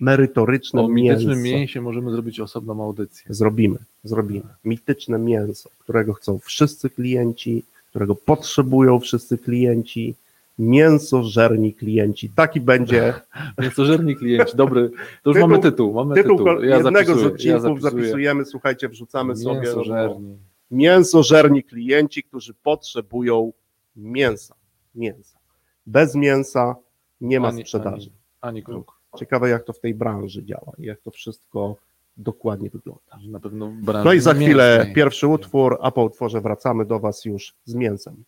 [0.00, 1.20] merytoryczne o mięso.
[1.20, 3.34] mitycznym mięsie możemy zrobić osobną audycję.
[3.34, 4.46] Zrobimy, zrobimy.
[4.64, 10.14] Mityczne mięso, którego chcą wszyscy klienci, którego potrzebują wszyscy klienci.
[10.60, 12.30] Mięso żerni klienci.
[12.30, 13.14] Taki będzie
[13.62, 14.90] Mięsożerni klienci, dobry.
[15.22, 15.94] To już Tytuł- mamy tytuł.
[15.94, 16.62] Mamy tytuł tytuł.
[16.62, 17.82] Ja jednego zapisuję, z odcinków.
[17.84, 19.54] ja zapisujemy, słuchajcie, wrzucamy sobie.
[19.54, 20.36] no, Mięsożerni.
[20.70, 23.52] mięsożerni klienci, którzy potrzebują
[23.96, 24.54] mięsa.
[24.94, 25.38] Mięsa.
[25.86, 26.76] Bez mięsa
[27.20, 28.10] nie ma Ani- sprzedaży.
[28.40, 28.82] Ani, ani.
[29.18, 31.76] Ciekawe, jak to w tej branży działa i jak to wszystko
[32.16, 33.18] dokładnie wygląda.
[33.28, 34.94] Na pewno branży No i za chwilę mięsnej.
[34.94, 38.24] pierwszy utwór, a po utworze wracamy do Was już z mięsem.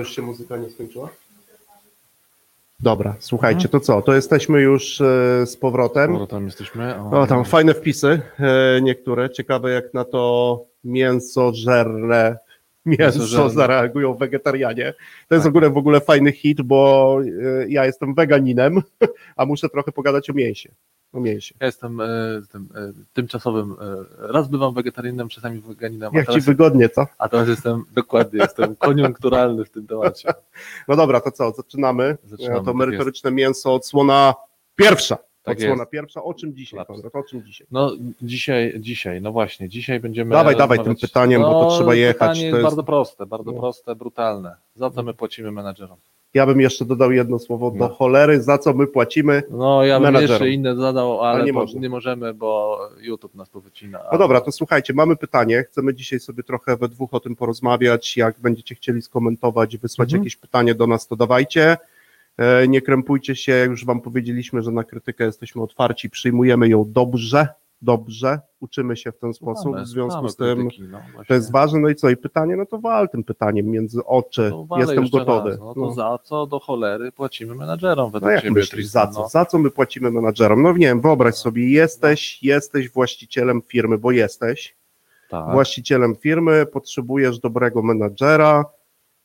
[0.00, 1.08] Już się muzyka nie skończyła?
[2.80, 4.02] Dobra, słuchajcie, to co?
[4.02, 6.12] To jesteśmy już e, z powrotem.
[6.12, 7.00] Dobra, tam jesteśmy.
[7.00, 9.30] O, O, tam fajne wpisy, e, niektóre.
[9.30, 12.38] Ciekawe, jak na to mięsożerne
[12.86, 13.50] mięso Mięsożerne.
[13.50, 14.94] zareagują wegetarianie.
[15.28, 15.50] To jest w Tak.
[15.50, 17.18] ogóle w ogóle fajny hit, bo
[17.62, 18.82] e, ja jestem weganinem,
[19.36, 20.70] a muszę trochę pogadać o mięsie.
[21.12, 21.54] No się.
[21.60, 22.06] Ja jestem e,
[22.52, 27.06] tym, e, tymczasowym, e, raz bywam wegetarianinem, czasami weganinem, Jak ci wygodnie, co?
[27.18, 30.28] a teraz jestem, dokładnie, jestem koniunkturalny w tym temacie.
[30.88, 32.16] No dobra, to co, zaczynamy.
[32.24, 34.34] Zaczynamy, to tak merytoryczne mięso, odsłona
[34.76, 35.18] pierwsza.
[35.42, 35.90] Tak odsłona jest.
[35.90, 36.22] pierwsza.
[36.22, 36.86] O czym dzisiaj.
[36.86, 37.14] Konrad?
[37.14, 37.66] O czym dzisiaj?
[37.70, 37.92] No
[38.22, 42.40] dzisiaj, dzisiaj, no właśnie, dzisiaj będziemy Dawaj, dawaj tym pytaniem, bo to trzeba jechać, Pytanie
[42.40, 43.60] to jest jest- bardzo proste, bardzo No.
[43.60, 44.56] proste, brutalne.
[44.74, 45.98] Za co my płacimy menadżerom?
[46.34, 47.88] Ja bym jeszcze dodał jedno słowo do No.
[47.88, 49.42] cholery, za co my płacimy.
[49.50, 50.32] No ja bym Menadżerom.
[50.32, 51.80] jeszcze inne zadał, ale Ale nie można.
[51.80, 53.98] nie możemy, bo YouTube nas powycina.
[54.12, 55.62] No dobra, to słuchajcie, mamy pytanie.
[55.62, 58.16] Chcemy dzisiaj sobie trochę we dwóch o tym porozmawiać.
[58.16, 60.22] Jak będziecie chcieli skomentować, wysłać Mhm.
[60.22, 61.76] jakieś pytanie do nas, to dawajcie.
[62.38, 66.84] E, Nie krępujcie się, jak już Wam powiedzieliśmy, że na krytykę jesteśmy otwarci, przyjmujemy ją
[66.92, 67.48] dobrze,
[67.82, 69.76] dobrze, uczymy się w ten sposób.
[69.76, 71.80] W związku z tym krytyki, no, to jest ważne.
[71.80, 72.10] No i co?
[72.10, 74.52] I pytanie, no to wal tym pytaniem między oczy.
[74.68, 75.50] Walę Jestem gotowy.
[75.50, 75.58] Raz.
[75.60, 75.92] No to No.
[75.92, 79.14] za co do cholery płacimy menadżerom według No jak ciebie, myślisz, za Tristan?
[79.14, 79.20] co?
[79.22, 80.62] No, Za co my płacimy menadżerom?
[80.62, 84.76] No nie wiem, wyobraź sobie, jesteś, jesteś właścicielem firmy, bo jesteś
[85.30, 85.52] tak.
[85.52, 88.64] właścicielem firmy, potrzebujesz dobrego menadżera,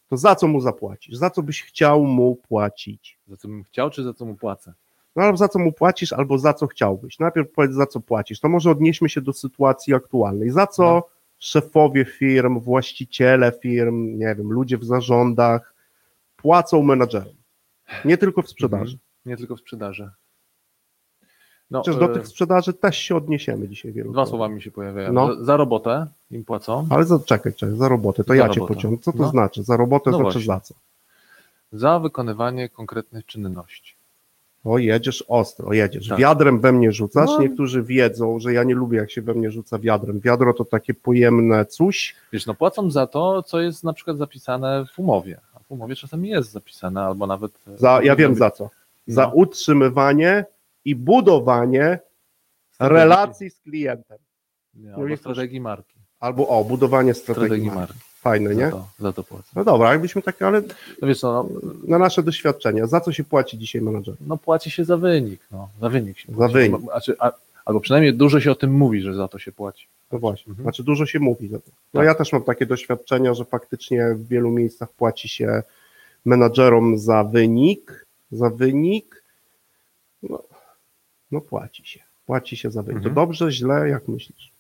[0.09, 1.15] to za co mu zapłacisz?
[1.15, 3.19] Za co byś chciał mu płacić?
[3.27, 4.73] Za co bym chciał, czy za co mu płacę?
[5.15, 7.19] No albo za co mu płacisz, albo za co chciałbyś.
[7.19, 8.39] Najpierw powiedz, za co płacisz.
[8.39, 10.49] To może odnieśmy się do sytuacji aktualnej.
[10.49, 11.03] Za co No.
[11.39, 15.73] szefowie firm, właściciele firm, nie wiem, ludzie w zarządach
[16.37, 17.33] płacą menadżerom?
[18.05, 18.83] Nie tylko w sprzedaży.
[18.93, 18.99] Mhm.
[19.25, 20.09] Nie tylko w sprzedaży.
[21.71, 24.11] No, Chociaż do e, tych sprzedaży też się odniesiemy dzisiaj wielu.
[24.11, 25.13] Dwa słowa mi się pojawiają.
[25.13, 25.43] No.
[25.45, 28.73] Za, robotę im płacą, Ale za, czekaj, czekaj, za robotę, to Za ja cię robotę.
[28.75, 29.01] pociągnę.
[29.03, 29.29] Co to No.
[29.29, 29.63] znaczy?
[29.63, 30.45] Za robotę No znaczy właśnie.
[30.45, 30.73] za co?
[31.71, 33.94] za wykonywanie konkretnych czynności.
[34.65, 36.07] O, jedziesz ostro, jedziesz.
[36.07, 36.17] Tak.
[36.19, 37.29] Wiadrem we mnie rzucasz.
[37.29, 37.39] No.
[37.41, 40.19] Niektórzy wiedzą, że ja nie lubię, jak się we mnie rzuca wiadrem.
[40.19, 42.15] Wiadro to takie pojemne coś.
[42.33, 45.39] Wiesz, no płacą za to, co jest na przykład zapisane w umowie.
[45.55, 47.51] A w umowie czasem jest zapisane, albo nawet...
[47.77, 48.69] Za, ja wiem za co.
[49.07, 49.31] Za No.
[49.33, 50.45] utrzymywanie
[50.85, 51.99] i budowanie
[52.73, 54.17] Strategii- relacji z klientem.
[54.73, 55.95] No albo strategii marki.
[56.19, 57.47] Albo o, budowanie strategii.
[57.47, 57.93] Strategii marki.
[57.93, 58.04] marki.
[58.25, 58.71] Fajne, Za nie?
[58.71, 59.43] to, za to płacą.
[59.55, 60.61] No dobra, jakbyśmy takie, ale
[61.01, 61.33] No wiesz co,
[61.63, 64.15] no, na nasze doświadczenia, za co się płaci dzisiaj menadżer?
[64.21, 65.41] no płaci się za wynik.
[65.51, 66.53] No, za wynik się Za płaci.
[66.53, 66.81] wynik.
[66.81, 67.31] Znaczy, a,
[67.65, 69.87] albo przynajmniej dużo się o tym mówi, że za to się płaci.
[70.11, 70.63] No właśnie, Mhm.
[70.63, 71.47] znaczy dużo się mówi.
[71.47, 71.71] za to.
[71.93, 72.05] No Tak.
[72.07, 75.63] ja też mam takie doświadczenia, że faktycznie w wielu miejscach płaci się
[76.25, 79.23] menadżerom za wynik, za wynik,
[80.23, 80.43] no,
[81.31, 82.97] no płaci się, płaci się za wynik.
[82.97, 83.15] Mhm.
[83.15, 84.51] To dobrze, źle, jak myślisz?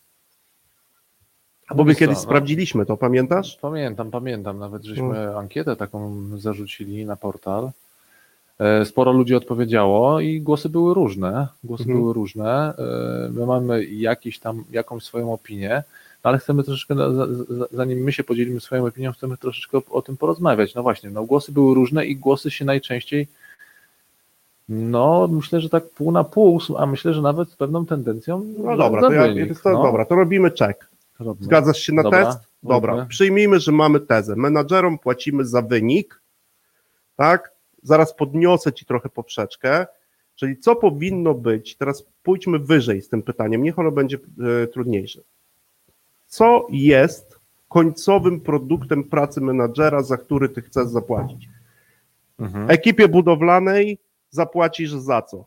[1.75, 3.57] Bo my kiedyś no, sprawdziliśmy to, pamiętasz?
[3.61, 4.59] Pamiętam, pamiętam.
[4.59, 5.39] Nawet żeśmy No.
[5.39, 7.71] ankietę taką zarzucili na portal.
[8.59, 11.47] E, Sporo ludzi odpowiedziało i głosy były różne.
[11.63, 11.99] Głosy Mhm.
[11.99, 12.73] były różne.
[12.77, 15.83] E, My mamy jakiś tam, jakąś swoją opinię,
[16.23, 16.95] no ale chcemy troszeczkę,
[17.71, 20.75] zanim my się podzielimy swoją opinią, chcemy troszeczkę o, tym porozmawiać.
[20.75, 23.27] No właśnie, no głosy były różne i głosy się najczęściej,
[24.69, 28.45] no myślę, że tak pół na pół, a myślę, że nawet z pewną tendencją.
[28.57, 29.27] No dobra, to, ja,
[29.63, 29.83] to, no.
[29.83, 30.89] dobra, to robimy check.
[31.19, 31.45] Robimy.
[31.45, 32.39] Zgadzasz się na Dobra, test?
[32.63, 33.07] Dobra, róbmy.
[33.07, 34.35] przyjmijmy, że mamy tezę.
[34.35, 36.21] Menadżerom płacimy za wynik,
[37.15, 37.51] tak?
[37.83, 39.85] Zaraz podniosę Ci trochę poprzeczkę,
[40.35, 44.17] czyli co powinno być, teraz pójdźmy wyżej z tym pytaniem, niech ono będzie
[44.63, 45.21] e, trudniejsze.
[46.25, 51.49] Co jest końcowym produktem pracy menadżera, za który Ty chcesz zapłacić?
[52.39, 52.71] Mhm.
[52.71, 53.97] Ekipie budowlanej
[54.29, 55.45] zapłacisz za co?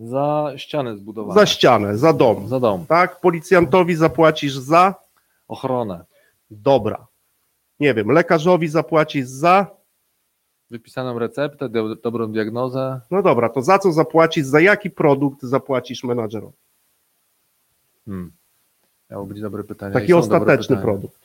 [0.00, 1.40] Za ścianę zbudowaną.
[1.40, 2.86] Za ścianę, za dom, Za dom.
[2.86, 3.20] tak?
[3.20, 4.94] Policjantowi zapłacisz za
[5.48, 6.04] Ochronę.
[6.50, 7.06] Dobra.
[7.80, 9.66] Nie wiem, lekarzowi zapłacisz za.
[10.70, 13.00] Wypisaną receptę, do, dobrą diagnozę.
[13.10, 16.56] No dobra, to za co zapłacisz, za jaki produkt zapłacisz menadżerowi?
[18.06, 18.32] Hmm.
[19.10, 19.94] Miało być dobre pytanie.
[19.94, 21.20] Taki ostateczny produkt.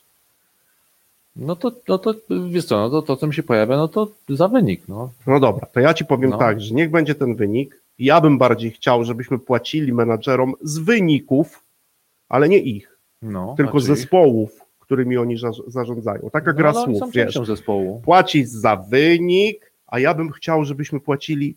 [1.36, 2.14] No to, no to
[2.50, 5.10] wiesz co, no to, to co mi się pojawia, no to za wynik, no.
[5.26, 6.38] No dobra, to ja ci powiem No.
[6.38, 7.80] tak, że niech będzie ten wynik.
[7.98, 11.64] Ja bym bardziej chciał, żebyśmy płacili menadżerom z wyników,
[12.28, 13.86] ale nie ich, no tylko czyich?
[13.86, 16.30] zespołów, którymi oni za- zarządzają.
[16.30, 17.34] Taka gra no, ale oni słów, wiesz.
[17.34, 18.00] zespołu.
[18.04, 21.56] Płacić za wynik, a ja bym chciał, żebyśmy płacili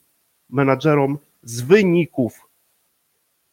[0.50, 2.50] menadżerom z wyników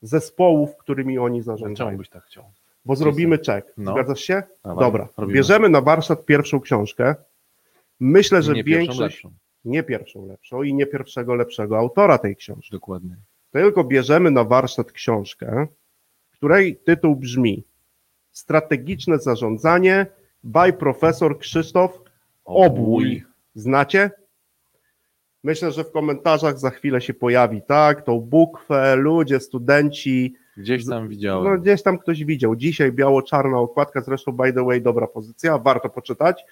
[0.02, 1.88] zespołów, którymi oni zarządzają.
[1.88, 2.44] Czemu byś tak chciał?
[2.84, 3.72] Bo zrobimy czek.
[3.76, 3.92] No.
[3.92, 4.42] Zgadzasz się?
[4.64, 5.08] Dawaj, Dobra.
[5.16, 5.36] robimy.
[5.36, 7.14] Bierzemy na warsztat pierwszą książkę.
[8.00, 9.00] Myślę, że Nie pierwszą, większość.
[9.24, 9.32] lepszą.
[9.66, 12.70] Nie pierwszą lepszą i nie pierwszego lepszego autora tej książki.
[12.72, 13.16] Dokładnie.
[13.50, 15.66] Tylko bierzemy na warsztat książkę,
[16.32, 17.64] której tytuł brzmi
[18.36, 20.06] Strategiczne zarządzanie
[20.44, 22.00] by profesor Krzysztof
[22.44, 23.24] Obłój.
[23.54, 24.10] Znacie?
[25.44, 28.02] Myślę, że w komentarzach za chwilę się pojawi, tak?
[28.02, 31.60] Tą bukwę, ludzie, studenci, Gdzieś tam no widziałem.
[31.60, 32.56] gdzieś tam ktoś widział.
[32.56, 36.44] Dzisiaj biało-czarna okładka, zresztą by the way dobra pozycja, warto poczytać.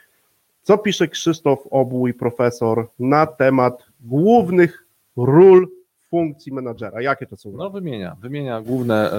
[0.65, 5.69] Co pisze Krzysztof Obłój, profesor, na temat głównych ról
[6.11, 7.03] funkcji menadżera.
[7.03, 7.53] Jakie to są?
[7.53, 9.19] No wymienia, wymienia główne e,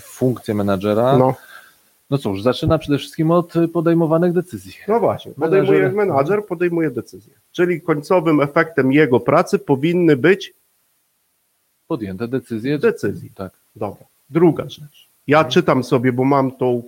[0.00, 1.18] funkcje menadżera.
[1.18, 1.34] No.
[2.10, 4.72] No, cóż, zaczyna przede wszystkim od podejmowanych decyzji.
[4.88, 7.32] no właśnie, podejmuje Menadżer- menadżer, podejmuje decyzję.
[7.52, 10.54] Czyli końcowym efektem jego pracy powinny być
[11.86, 12.78] Podjęte decyzje.
[12.78, 13.30] Decyzje.
[13.34, 13.52] Tak.
[13.76, 14.06] Dobra.
[14.30, 15.08] Druga rzecz.
[15.26, 15.52] Ja Mhm.
[15.52, 16.82] czytam sobie, bo mam tą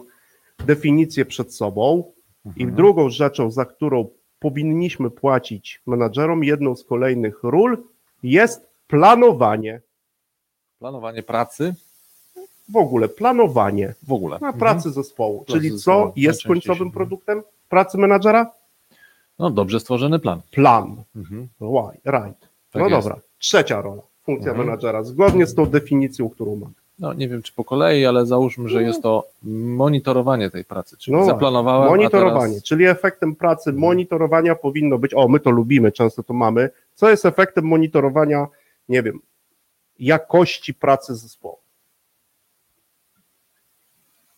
[0.66, 2.12] definicję przed sobą
[2.46, 2.74] i Mhm.
[2.74, 7.78] drugą rzeczą, za którą powinniśmy płacić menadżerom, jedną z kolejnych ról
[8.22, 9.80] jest planowanie.
[10.78, 11.74] Planowanie pracy
[12.68, 14.38] W ogóle planowanie w ogóle.
[14.40, 14.58] na Mhm.
[14.58, 15.38] pracy zespołu.
[15.44, 18.50] Pracy Czyli zespołu, co jest końcowym produktem pracy menadżera?
[19.38, 20.40] No dobrze stworzony plan.
[20.50, 21.02] Plan.
[21.16, 21.48] Mhm.
[22.06, 22.40] Right.
[22.72, 23.06] Tak no jest.
[23.08, 23.20] dobra.
[23.38, 24.02] Trzecia rola.
[24.24, 24.66] Funkcja Mhm.
[24.66, 25.02] menadżera.
[25.04, 26.72] Zgodnie z tą definicją, którą mam.
[27.00, 30.96] No nie wiem czy po kolei, ale załóżmy, że jest to monitorowanie tej pracy.
[30.96, 31.88] Czyli No, zaplanowałem.
[31.88, 33.80] Monitorowanie, teraz- czyli efektem pracy Mhm.
[33.80, 38.46] monitorowania powinno być, o my to lubimy, często to mamy, co jest efektem monitorowania,
[38.88, 39.20] nie wiem,
[39.98, 41.56] jakości pracy zespołu.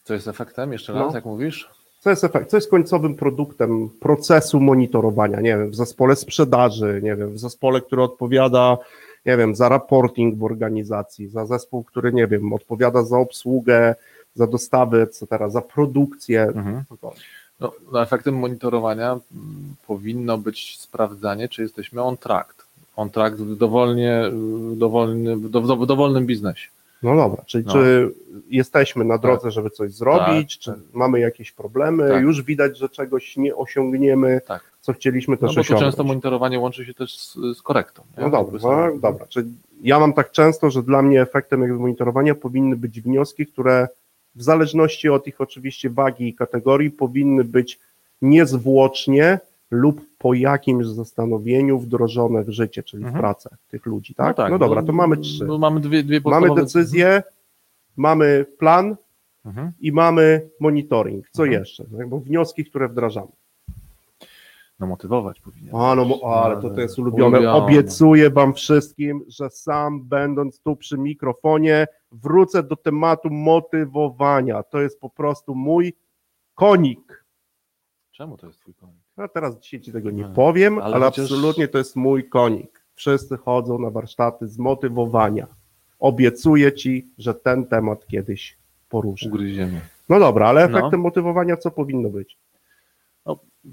[0.04, 0.72] Co jest efektem?
[0.72, 1.04] Jeszcze No.
[1.04, 1.70] raz, jak mówisz?
[2.00, 7.16] Co jest efekt, co jest końcowym produktem procesu monitorowania, nie wiem, w zespole sprzedaży, nie
[7.16, 8.78] wiem, w zespole, który odpowiada,
[9.26, 13.94] nie wiem, za reporting w organizacji, za zespół, który, nie wiem, odpowiada za obsługę,
[14.34, 16.42] za dostawy, etc., za produkcję.
[16.42, 16.84] Mhm.
[17.60, 22.62] No, no, efektem monitorowania mm, powinno być sprawdzanie, czy jesteśmy on tract.
[22.96, 24.22] On tract w dowolnie,
[24.76, 26.68] dowolny, w, do, w dowolnym biznesie.
[27.02, 27.72] No dobra, czyli No.
[27.72, 28.10] czy
[28.50, 30.94] jesteśmy na drodze, żeby coś zrobić, Tak, czy tak.
[30.94, 32.22] mamy jakieś problemy, Tak.
[32.22, 34.71] już widać, że czegoś nie osiągniemy, Tak.
[34.82, 35.90] Co chcieliśmy No, też bo tu osiągnąć.
[35.90, 38.02] często monitorowanie łączy się też z, z korektą.
[38.18, 38.22] nie?
[38.24, 39.50] No dobra, no, dobra, czyli
[39.82, 43.88] ja mam tak często, że dla mnie efektem jakby monitorowania powinny być wnioski, które
[44.34, 47.78] w zależności od ich oczywiście wagi i kategorii powinny być
[48.22, 49.38] niezwłocznie
[49.70, 53.20] lub po jakimś zastanowieniu wdrożone w życie, czyli w Mhm.
[53.22, 54.36] pracę tych ludzi, tak?
[54.36, 55.44] tak, No dobra, to mamy trzy.
[55.44, 57.22] No, mamy dwie, dwie Mamy podstawowe- decyzję,
[57.96, 58.96] mamy plan,
[59.44, 59.72] Mhm.
[59.80, 61.28] i mamy monitoring.
[61.32, 61.60] Co Mhm.
[61.60, 61.84] jeszcze?
[62.06, 63.28] Bo wnioski, które wdrażamy.
[64.82, 65.74] No motywować powinien.
[65.76, 67.52] A, no, mo- ale to, to jest ulubione.
[67.52, 74.62] Obiecuję Wam wszystkim, że sam będąc tu przy mikrofonie, wrócę do tematu motywowania.
[74.62, 75.92] To jest po prostu mój
[76.54, 77.24] konik.
[78.10, 78.96] Czemu to jest twój konik?
[79.16, 82.82] A teraz dzisiaj Ci tego nie powiem, Ale ale, chociaż- absolutnie to jest mój konik.
[82.94, 85.46] Wszyscy chodzą na warsztaty z motywowania.
[85.98, 89.28] Obiecuję Ci, że ten temat kiedyś poruszę.
[89.28, 89.80] Ugryziemy.
[90.08, 90.78] No dobra, ale No.
[90.78, 92.38] efektem motywowania co powinno być?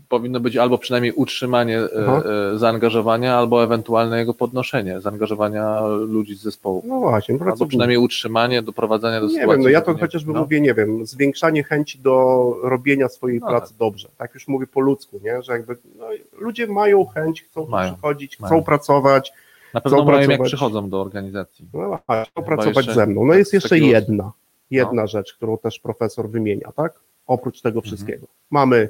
[0.09, 2.23] Powinno być albo przynajmniej utrzymanie e, Aha.
[2.53, 6.83] e, zaangażowania, albo ewentualne jego podnoszenie, zaangażowania ludzi z zespołu.
[6.85, 7.69] No właśnie, Albo pracownicy.
[7.69, 9.51] przynajmniej utrzymanie, doprowadzenia do Nie sytuacji.
[9.51, 10.39] wiem, no ja to nie- chociażby no.
[10.39, 14.07] mówię, nie wiem, zwiększanie chęci do robienia swojej No pracy dobrze.
[14.17, 15.41] Tak już mówię po ludzku, nie?
[15.41, 16.05] Że jakby no,
[16.39, 18.53] ludzie mają chęć, chcą Mają, przychodzić, mają.
[18.53, 19.33] chcą pracować,
[19.73, 21.65] Na pewno chcą mają jak przychodzą do organizacji.
[21.73, 23.25] no, a, chcą pracować jeszcze ze mną.
[23.25, 23.85] No tak, jest jeszcze No.
[23.85, 24.31] jedna,
[24.71, 26.93] jedna rzecz, którą też profesor wymienia, tak?
[27.27, 27.73] Oprócz Mhm.
[27.73, 28.27] tego wszystkiego.
[28.49, 28.89] Mamy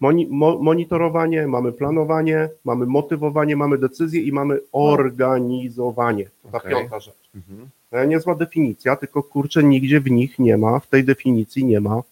[0.00, 6.24] moni mo monitorowanie, mamy planowanie, mamy motywowanie, mamy decyzję i mamy organizowanie.
[6.42, 6.70] To ta Okej.
[6.72, 7.30] piąta rzecz.
[7.34, 7.68] Mhm.
[7.92, 12.02] No, Niezła definicja, tylko kurczę, nigdzie w nich nie ma, w tej definicji nie ma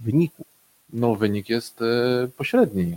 [0.00, 0.44] wyniku.
[0.92, 2.96] No wynik jest e, pośredni.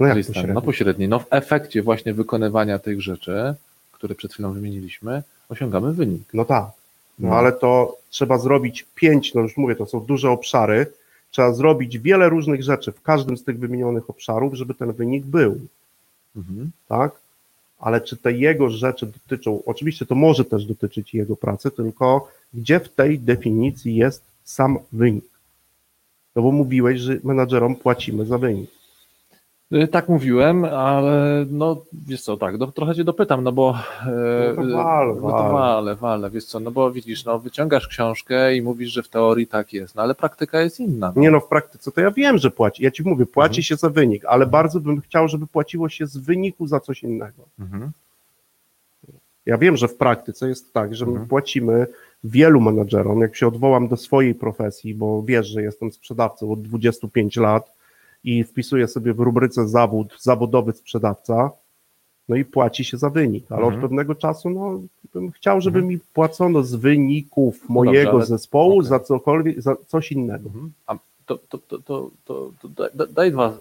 [0.00, 0.34] No jak Tristan.
[0.34, 0.54] pośrednio?
[0.54, 1.08] No pośredni.
[1.08, 3.54] No w efekcie właśnie wykonywania tych rzeczy,
[3.92, 6.28] które przed chwilą wymieniliśmy, osiągamy wynik.
[6.34, 6.64] No tak,
[7.18, 7.34] no No.
[7.36, 10.86] ale to trzeba zrobić pięć, no już mówię, to są duże obszary,
[11.36, 15.60] trzeba zrobić wiele różnych rzeczy w każdym z tych wymienionych obszarów, żeby ten wynik był,
[16.36, 16.70] Mhm.
[16.88, 17.12] tak?
[17.78, 22.80] Ale czy te jego rzeczy dotyczą, oczywiście to może też dotyczyć jego pracy, tylko gdzie
[22.80, 25.24] w tej definicji jest sam wynik?
[26.36, 28.70] No bo mówiłeś, że menadżerom płacimy za wynik.
[29.72, 33.78] Y, Tak mówiłem, ale no wiesz co, tak, do, trochę cię dopytam, no bo
[34.56, 38.56] No to wal, no to wale, wale, wiesz co, no bo widzisz, no wyciągasz książkę
[38.56, 41.12] i mówisz, że w teorii tak jest, no ale praktyka jest inna.
[41.16, 42.84] Nie no, w praktyce to ja wiem, że płaci.
[42.84, 43.62] Ja ci mówię, płaci Mhm.
[43.62, 47.42] się za wynik, ale bardzo bym chciał, żeby płaciło się z wyniku za coś innego.
[47.60, 47.90] Mhm.
[49.46, 51.28] Ja wiem, że w praktyce jest tak, że my Mhm.
[51.28, 51.86] płacimy
[52.24, 57.36] wielu menadżerom, jak się odwołam do swojej profesji, bo wiesz, że jestem sprzedawcą od 25
[57.36, 57.75] lat
[58.26, 61.50] i wpisuję sobie w rubryce zawód, zawodowy sprzedawca,
[62.28, 63.74] no i płaci się za wynik, ale Mhm.
[63.74, 64.80] od pewnego czasu no,
[65.14, 65.88] bym chciał, żeby Mhm.
[65.94, 68.88] mi płacono z wyników mojego dobrze, ale- zespołu okej.
[68.88, 70.46] za cokolwiek, za coś innego.
[70.46, 70.72] Mhm.
[70.86, 70.96] A
[71.26, 73.58] to, to, to, to, to, to daj- dwa,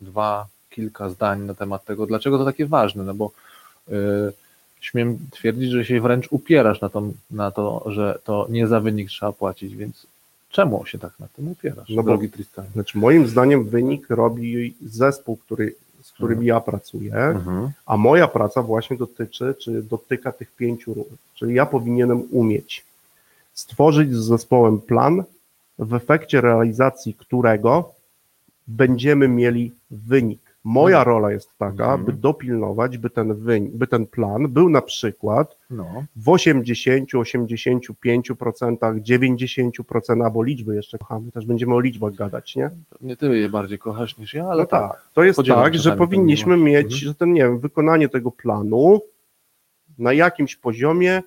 [0.00, 3.30] dwa, kilka zdań na temat tego, dlaczego to takie ważne, no bo
[3.88, 3.92] y,
[4.80, 9.08] śmiem twierdzić, że się wręcz upierasz na to, na to, że to nie za wynik
[9.08, 10.06] trzeba płacić, więc
[10.52, 12.64] czemu się tak na tym upierasz, No drogi Tristan?
[12.72, 17.70] Znaczy, moim zdaniem wynik robi zespół, który z którymi ja pracuję, Mhm.
[17.86, 21.04] a moja praca właśnie dotyczy, czy dotyka tych pięciu ról.
[21.34, 22.84] Czyli ja powinienem umieć
[23.54, 25.22] stworzyć z zespołem plan,
[25.78, 27.92] w efekcie realizacji którego
[28.68, 30.40] będziemy mieli wynik.
[30.64, 31.14] Moja Mhm.
[31.14, 32.04] rola jest taka, Mhm.
[32.04, 36.04] by dopilnować, by ten, wynik, by ten plan był na przykład No.
[36.16, 42.70] w 80, 85%, 90%, albo liczby jeszcze kochamy, też będziemy o liczbach gadać, nie?
[43.00, 44.92] Nie ty je bardziej kochasz niż ja, ale No tak.
[44.92, 45.08] tak.
[45.12, 47.02] To jest Podzielam tak, że powinniśmy mieć, miłość.
[47.02, 49.00] że ten, nie wiem, wykonanie tego planu
[49.98, 51.22] na jakimś poziomie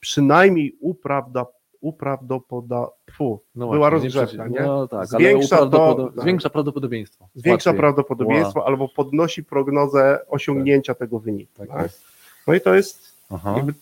[0.00, 1.46] przynajmniej uprawda,
[1.80, 4.60] uprawdopoda, fu, No była właśnie, rozgrzewka, nie?
[4.60, 6.22] No tak, Zwiększa to- tak.
[6.22, 7.28] zwiększa prawdopodobieństwo.
[7.34, 7.80] Zwiększa Łatwiej.
[7.80, 11.52] prawdopodobieństwo albo podnosi prognozę osiągnięcia tego wyniku.
[11.58, 11.90] Tak Tak?
[12.46, 13.12] No i to jest,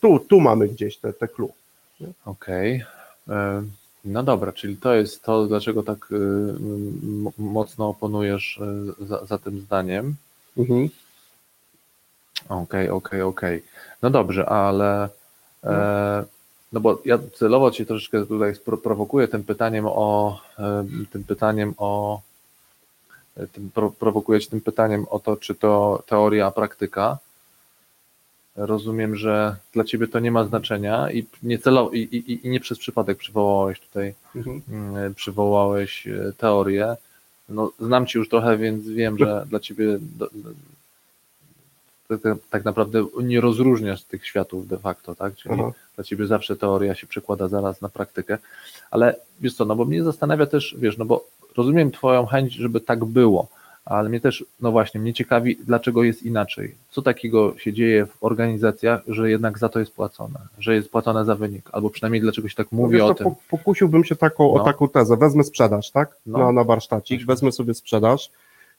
[0.00, 1.52] tu, tu mamy gdzieś te, te clue.
[2.26, 2.84] Okej.
[3.28, 3.62] E,
[4.04, 6.16] No dobra, czyli to jest to, dlaczego tak y,
[7.38, 8.60] mocno oponujesz
[9.00, 10.14] y, za, za tym zdaniem.
[10.58, 10.88] Mhm.
[12.48, 13.62] Okej, okej, okej.
[14.02, 15.08] No dobrze, ale
[15.64, 16.24] e,
[16.72, 22.20] no bo ja celowo cię troszeczkę tutaj prowokuję tym pytaniem o e, tym pytaniem o
[23.36, 27.18] e, tym pro, prowokuję cię tym pytaniem o to, czy to teoria, a praktyka.
[28.56, 32.60] Rozumiem, że dla ciebie to nie ma znaczenia i nie celowo, i, i, i nie
[32.60, 34.62] przez przypadek przywołałeś tutaj Mhm.
[34.68, 36.96] mm, przywołałeś e, teorię.
[37.48, 40.28] No, znam Cię już trochę, więc wiem, że dla Ciebie do,
[42.50, 45.36] tak naprawdę nie rozróżniasz tych światów de facto, tak?
[45.36, 45.72] Czyli Aha.
[45.94, 48.38] dla Ciebie zawsze teoria się przekłada zaraz na praktykę.
[48.90, 51.24] Ale wiesz co, no bo mnie zastanawia też, wiesz, no bo
[51.56, 53.48] rozumiem Twoją chęć, żeby tak było,
[53.84, 56.74] ale mnie też, no właśnie, mnie ciekawi, dlaczego jest inaczej.
[56.90, 61.24] Co takiego się dzieje w organizacjach, że jednak za to jest płacone, że jest płacone
[61.24, 63.24] za wynik, albo przynajmniej dlaczego się tak mówi Wiesz o co, tym.
[63.26, 64.62] po- Pokusiłbym się taką, No.
[64.62, 65.16] o taką tezę.
[65.16, 66.16] Wezmę sprzedaż, tak?
[66.26, 66.38] No.
[66.38, 68.30] Na, na warsztacik, wezmę sobie sprzedaż.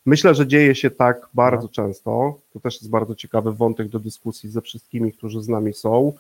[0.06, 1.70] Myślę, że dzieje się tak bardzo No.
[1.70, 2.40] często.
[2.54, 6.14] To też jest bardzo ciekawy wątek do dyskusji ze wszystkimi, którzy z nami są,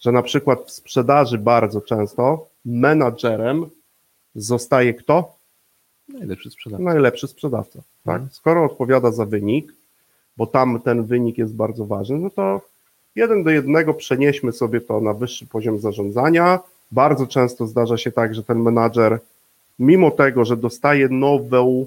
[0.00, 3.66] że na przykład w sprzedaży bardzo często menadżerem
[4.34, 5.36] zostaje kto?
[6.08, 6.84] Najlepszy sprzedawca.
[6.84, 7.78] Najlepszy sprzedawca.
[8.04, 8.14] Tak?
[8.14, 8.30] Mhm.
[8.32, 9.72] Skoro odpowiada za wynik,
[10.36, 12.60] bo tam ten wynik jest bardzo ważny, no to
[13.16, 16.60] jeden do jednego przenieśmy sobie to na wyższy poziom zarządzania.
[16.92, 19.18] Bardzo często zdarza się tak, że ten menadżer,
[19.78, 21.86] mimo tego, że dostaje nową,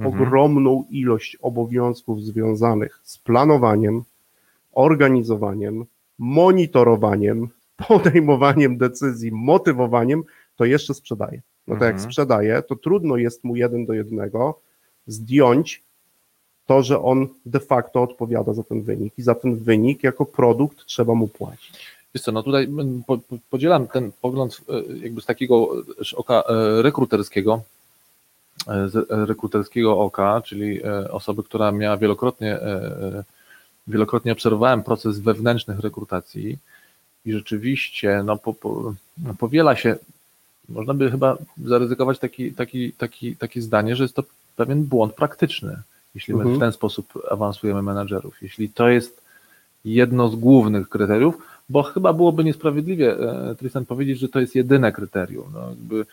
[0.00, 0.22] Mhm.
[0.22, 4.02] ogromną ilość obowiązków związanych z planowaniem,
[4.72, 5.84] organizowaniem,
[6.18, 7.48] monitorowaniem,
[7.88, 10.22] podejmowaniem decyzji, motywowaniem,
[10.56, 11.40] to jeszcze sprzedaje.
[11.66, 12.10] No to jak Mhm.
[12.10, 14.60] sprzedaje, to trudno jest mu jeden do jednego
[15.06, 15.82] zdjąć
[16.66, 20.84] to, że on de facto odpowiada za ten wynik i za ten wynik jako produkt
[20.86, 21.86] trzeba mu płacić.
[22.14, 22.68] Wiesz co, no tutaj
[23.06, 27.79] po, po, podzielam ten pogląd e, jakby z takiego też oka e, rekruterskiego, e, e,
[29.08, 33.24] rekruterskiego oka, czyli e, osoby, która miała wielokrotnie, e, e,
[33.86, 36.58] wielokrotnie obserwowałem proces wewnętrznych rekrutacji
[37.26, 38.94] i rzeczywiście no, po, po,
[39.24, 39.96] no, powiela się,
[40.68, 44.22] można by chyba zaryzykować taki, taki, taki, takie zdanie, że jest to
[44.56, 45.76] pewien błąd praktyczny,
[46.14, 46.56] jeśli my Mhm.
[46.56, 48.42] w ten sposób awansujemy menadżerów.
[48.42, 49.20] Jeśli to jest
[49.84, 51.38] jedno z głównych kryteriów,
[51.68, 53.16] bo chyba byłoby niesprawiedliwie,
[53.58, 55.50] Tristan, powiedzieć, że to jest jedyne kryterium.
[55.54, 56.06] No, jakby,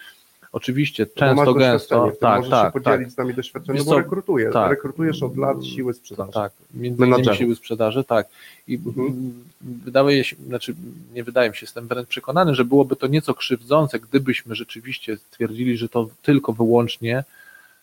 [0.51, 4.53] oczywiście, często, masz gęsto, tak, możesz tak, się podzielić tak, z nami doświadczeniem, bo rekrutujesz,
[4.53, 4.69] tak.
[4.71, 6.31] rekrutujesz od lat siły sprzedaży.
[6.31, 8.27] tak, między innymi siły sprzedaży, tak.
[8.67, 9.33] I Mhm.
[9.61, 10.75] wydaje się, znaczy
[11.13, 15.77] nie wydaje mi się, jestem wręcz przekonany, że byłoby to nieco krzywdzące, gdybyśmy rzeczywiście stwierdzili,
[15.77, 17.23] że to tylko wyłącznie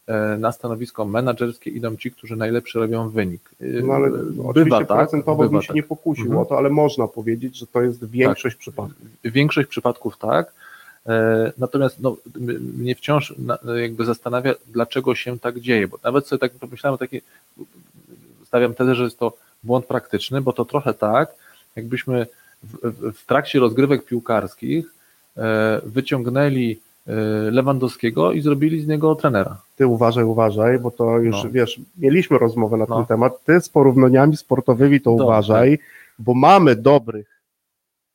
[0.07, 3.41] e, na stanowisko menedżerskie idą ci, którzy najlepszy robią wynik.
[3.61, 5.77] E, No ale Bywa oczywiście tak, procentowo bywa bym się tak.
[5.77, 6.43] nie pokusił Mhm.
[6.43, 9.07] o to, ale można powiedzieć, że to jest większość przypadków.
[9.25, 10.53] Większość przypadków tak.
[11.09, 12.17] E, Natomiast no,
[12.79, 13.35] mnie wciąż
[13.81, 17.21] jakby zastanawia, dlaczego się tak dzieje, bo nawet sobie tak pomyślałem, takie,
[18.47, 19.33] stawiam tezę, że jest to
[19.65, 21.35] błąd praktyczny, bo to trochę tak,
[21.77, 22.27] jakbyśmy
[22.63, 24.87] w, w, trakcie rozgrywek piłkarskich
[25.37, 27.13] e, wyciągnęli e,
[27.51, 29.57] Lewandowskiego i zrobili z niego trenera.
[29.77, 31.51] Ty uważaj, uważaj, bo to już No.
[31.51, 32.97] wiesz, mieliśmy rozmowę na No.
[32.97, 33.45] ten temat.
[33.45, 35.25] Ty z porównaniami sportowymi to Dobrze.
[35.25, 35.79] uważaj,
[36.19, 37.34] bo mamy dobrych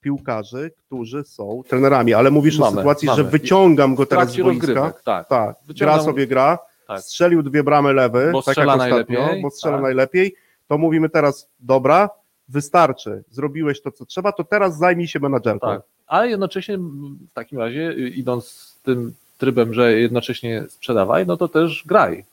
[0.01, 3.17] piłkarzy, którzy są trenerami, ale mówisz o Mamy, sytuacji, mamy.
[3.17, 4.93] że wyciągam go teraz z boiska.
[5.05, 5.27] tak.
[5.27, 7.01] Tak, Wyciągam- gra sobie gra, Tak.
[7.01, 9.83] strzelił dwie bramy lewy, Bo tak strzela jak ostatnio, najlepiej, bo strzela tak.
[9.83, 10.35] najlepiej,
[10.67, 12.09] to mówimy teraz, dobra,
[12.49, 15.67] wystarczy, zrobiłeś to, co trzeba, to teraz zajmij się menadżerką.
[15.67, 21.37] Tak, ale jednocześnie w takim razie y, idąc z tym trybem, że jednocześnie sprzedawaj, no
[21.37, 22.25] to też graj.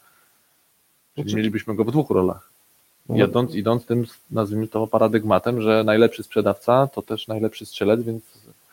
[1.17, 2.51] Czyli mielibyśmy go w dwóch rolach.
[3.09, 3.17] No.
[3.55, 8.23] Idąc, tym, nazwijmy to paradygmatem, że najlepszy sprzedawca to też najlepszy strzelec, więc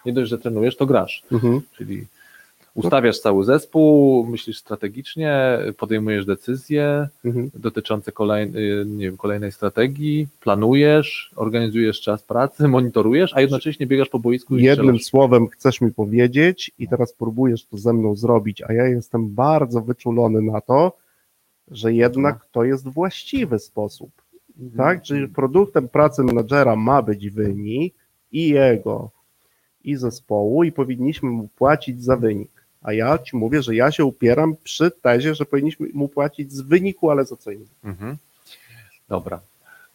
[0.06, 1.24] nie dość, że trenujesz, to grasz.
[1.32, 1.62] Mhm.
[1.78, 2.06] Czyli
[2.76, 7.50] Ustawiasz cały zespół, myślisz strategicznie, podejmujesz decyzje Mhm.
[7.56, 8.44] dotyczące kolej,
[8.82, 14.58] y, nie wiem, kolejnej strategii, planujesz, organizujesz czas pracy, monitorujesz, a jednocześnie biegasz po boisku
[14.58, 15.04] i Jednym strzelasz.
[15.04, 19.82] słowem chcesz mi powiedzieć i teraz próbujesz to ze mną zrobić, a ja jestem bardzo
[19.82, 20.98] wyczulony na to,
[21.72, 24.10] że jednak to jest właściwy sposób.
[24.78, 25.02] Tak?
[25.02, 27.96] Czyli produktem pracy menadżera ma być wynik
[28.32, 29.10] i jego,
[29.84, 32.52] i zespołu, i powinniśmy mu płacić za wynik.
[32.82, 36.62] A ja ci mówię, że ja się upieram przy tezie, że powinniśmy mu płacić z
[36.62, 37.72] wyniku, ale za co innego.
[37.84, 38.18] Mhm.
[39.10, 39.40] Dobra,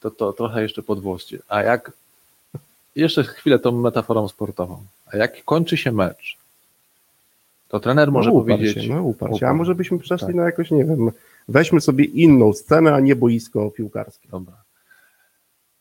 [0.00, 1.38] to, to trochę jeszcze podwłoście.
[1.48, 1.92] A jak,
[2.96, 4.82] jeszcze chwilę tą metaforą sportową,
[5.12, 6.36] a jak kończy się mecz,
[7.68, 9.46] to trener może no, uparł powiedzieć, Się, no, uparł się.
[9.48, 10.36] A może byśmy przeszli Tak.
[10.36, 11.10] na jakoś, nie wiem,
[11.48, 14.28] weźmy sobie inną scenę, a nie boisko piłkarskie.
[14.28, 14.62] dobra,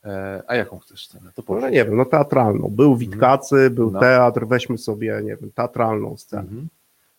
[0.05, 1.31] e, a jaką chcesz scenę?
[1.35, 2.69] To No, nie wiem, no teatralną.
[2.69, 3.99] Był Witkacy, był No.
[3.99, 6.41] teatr, weźmy sobie, nie wiem, teatralną scenę.
[6.43, 6.67] Mhm.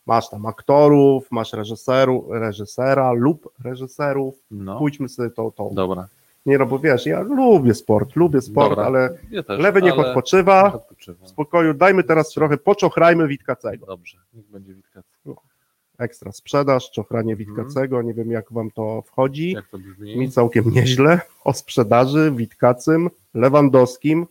[0.06, 4.34] Masz tam aktorów, masz reżyseru, reżysera lub reżyserów.
[4.50, 5.70] No, Pójdźmy sobie to, to.
[5.72, 6.08] dobra.
[6.46, 8.84] Nie no, bo wiesz, ja lubię sport, lubię sport, Dobra.
[8.84, 11.26] ale Ja też, lewy niech odpoczywa, odpoczywa.
[11.26, 13.86] w spokoju, dajmy teraz trochę, poczochrajmy Witkacego.
[13.86, 15.08] Dobrze, niech będzie Witkacy.
[15.98, 17.48] Ekstra sprzedaż, czochranie Mhm.
[17.48, 19.52] Witkacego, nie wiem jak wam to wchodzi.
[19.52, 20.16] Jak to brzmi?
[20.18, 21.20] Mi całkiem nieźle.
[21.44, 24.26] O sprzedaży, Witkacym, Lewandowskim.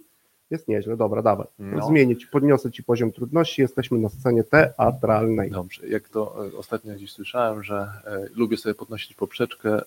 [0.49, 1.47] Jest nieźle, dobra, dawaj.
[1.59, 1.87] No.
[1.87, 5.51] Zmienię ci, podniosę ci poziom trudności, jesteśmy na scenie teatralnej.
[5.51, 9.81] Dobrze, jak to e, ostatnio gdzieś słyszałem, że e, lubię sobie podnosić poprzeczkę,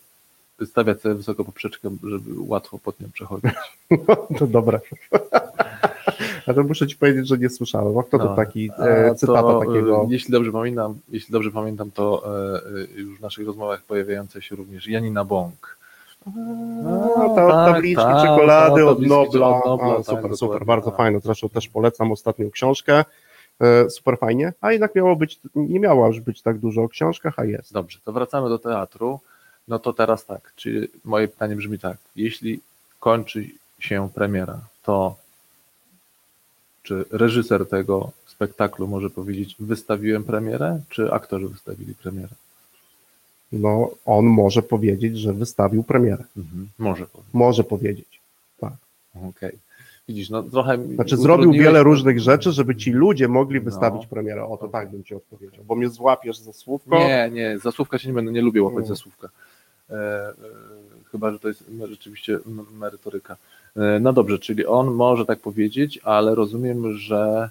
[0.66, 3.50] stawiać sobie wysoko poprzeczkę, żeby łatwo pod nią przechodzić.
[4.38, 4.80] to dobre.
[6.46, 7.98] A to muszę ci powiedzieć, że nie słyszałem.
[7.98, 10.06] A kto to No, taki A e, cytata to, e, takiego?
[10.10, 14.56] Jeśli dobrze pamiętam, jeśli dobrze pamiętam, to e, e, już w naszych rozmowach pojawiające się
[14.56, 15.76] również Janina Bąk.
[17.16, 19.48] A, ta, tak, tabliczki tak, czekolady to od Nobla.
[19.48, 20.96] od Nobla, A, tak, super, super, dokładnie, bardzo tak.
[20.96, 21.20] fajne.
[21.20, 23.04] Zresztą też polecam ostatnią książkę.
[23.60, 24.52] E, Super fajnie.
[24.60, 27.72] A jednak miało być, nie miało już być tak dużo o książkach, a jest.
[27.72, 29.20] Dobrze, to wracamy do teatru.
[29.68, 32.60] No to teraz tak, czyli moje pytanie brzmi tak, jeśli
[33.00, 33.44] kończy
[33.78, 35.16] się premiera, to
[36.90, 42.34] czy reżyser tego spektaklu może powiedzieć, wystawiłem premierę, czy aktorzy wystawili premierę?
[43.52, 46.24] No, on może powiedzieć, że wystawił premierę.
[46.36, 46.68] Mhm.
[46.78, 47.34] Może powiedzieć.
[47.34, 48.20] Może powiedzieć.
[49.28, 49.58] Okej.
[50.08, 50.78] Widzisz, no trochę.
[50.94, 53.64] Znaczy zrobił wiele różnych rzeczy, żeby ci ludzie mogli No.
[53.64, 54.44] wystawić premierę.
[54.44, 55.64] O, to tak bym ci odpowiedział.
[55.64, 56.98] Bo mnie złapiesz za słówko.
[56.98, 58.94] Nie, nie, za słówka się nie będę, nie lubię łapać No.
[58.94, 59.28] za słówka.
[59.90, 60.34] E, e,
[61.12, 62.38] chyba, że to jest rzeczywiście
[62.72, 63.36] merytoryka.
[63.76, 67.50] E, no dobrze, czyli on może tak powiedzieć, ale rozumiem, że.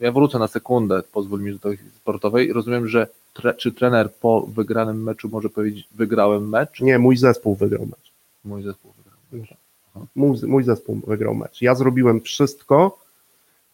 [0.00, 2.52] Ja wrócę na sekundę, pozwól mi do tej sportowej.
[2.52, 6.80] Rozumiem, że tre, czy trener po wygranym meczu może powiedzieć, wygrałem mecz?
[6.80, 8.12] Nie, mój zespół wygrał mecz.
[8.44, 9.18] Mój zespół wygrał.
[9.32, 9.54] mecz.
[10.14, 11.62] Mój, mój zespół wygrał mecz.
[11.62, 12.98] Ja zrobiłem wszystko,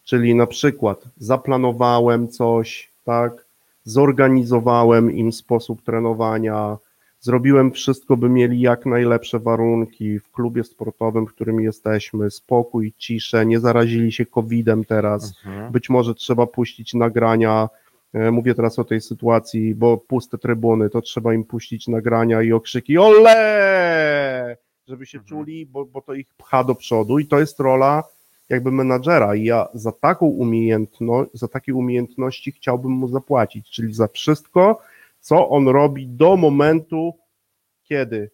[0.04, 3.44] czyli na przykład zaplanowałem coś, tak,
[3.84, 6.76] zorganizowałem im sposób trenowania,
[7.20, 13.46] zrobiłem wszystko, by mieli jak najlepsze warunki w klubie sportowym, w którym jesteśmy, spokój, ciszę,
[13.46, 15.34] nie zarazili się COVID-em teraz.
[15.46, 15.72] Mhm.
[15.72, 17.68] Być może trzeba puścić nagrania.
[18.14, 22.52] e, Mówię teraz o tej sytuacji, bo puste trybuny, to trzeba im puścić nagrania i
[22.52, 24.56] okrzyki ole,
[24.88, 25.28] żeby się Mhm.
[25.28, 28.02] czuli, bo, bo to ich pcha do przodu i to jest rola
[28.48, 34.08] jakby menadżera i ja za taką umiejętność, za takie umiejętności chciałbym mu zapłacić, czyli za
[34.08, 34.80] wszystko,
[35.26, 37.12] co on robi do momentu,
[37.84, 38.30] kiedy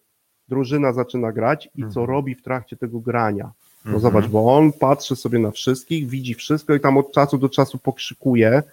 [0.47, 2.05] drużyna zaczyna grać i co Mhm.
[2.07, 3.43] robi w trakcie tego grania.
[3.85, 3.99] No Mhm.
[4.01, 7.77] zobacz, bo on patrzy sobie na wszystkich, widzi wszystko i tam od czasu do czasu
[7.77, 8.63] pokrzykuje.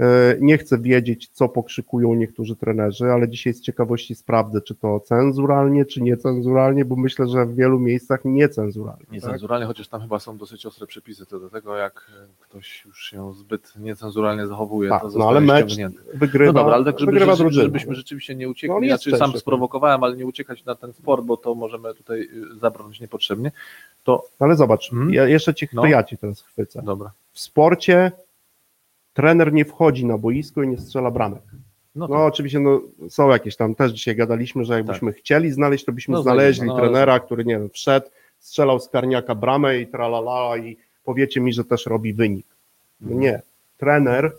[0.00, 5.00] E, Nie chcę wiedzieć, co pokrzykują niektórzy trenerzy, ale dzisiaj z ciekawości sprawdzę, czy to
[5.00, 9.00] cenzuralnie, czy niecenzuralnie, bo myślę, że w wielu miejscach niecenzuralnie.
[9.04, 9.12] tak?
[9.12, 13.10] Niecenzuralnie, chociaż tam chyba są dosyć ostre przepisy co do tego, jak e, ktoś już
[13.10, 15.98] się zbyt niecenzuralnie zachowuje, Tak, to no zostaje ale mecz ściągnięty.
[16.14, 19.16] Wygrywa, No dobra, ale tak, żeby, wygrywa żeby, żebyśmy rzeczywiście nie uciekli, No, ja czy
[19.16, 22.20] sam sprowokowałem, ale nie uciekać na ten sport, bo to możemy tutaj
[22.54, 23.52] y, zabrnąć niepotrzebnie,
[24.04, 25.12] to No ale zobacz, Mhm.
[25.12, 25.86] ja jeszcze cię, No.
[25.86, 26.82] ja ci teraz chwycę.
[26.82, 27.10] dobra.
[27.32, 28.12] W sporcie
[29.18, 31.42] trener nie wchodzi na boisko i nie strzela bramek.
[31.94, 32.16] No, No tak.
[32.26, 36.22] oczywiście no, są jakieś tam, też dzisiaj gadaliśmy, że jakbyśmy chcieli znaleźć, to byśmy No,
[36.22, 38.06] znaleźli no, trenera, który nie wiem, wszedł,
[38.38, 42.46] strzelał z karniaka bramę i tralala i powiecie mi, że też robi wynik.
[43.00, 43.20] No Mhm.
[43.20, 43.42] nie.
[43.78, 44.32] Trener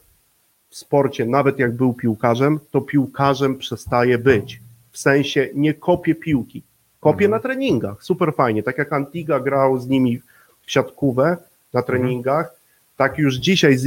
[0.69, 4.59] w sporcie, nawet jak był piłkarzem, to piłkarzem przestaje być.
[4.91, 6.63] W sensie nie kopie piłki.
[6.99, 7.31] Kopie Mhm.
[7.31, 8.63] na treningach, super fajnie.
[8.63, 10.21] Tak jak Antiga grał z nimi
[10.61, 11.39] w siatkówę Mhm.
[11.73, 12.58] na treningach,
[12.99, 13.77] tak już dzisiaj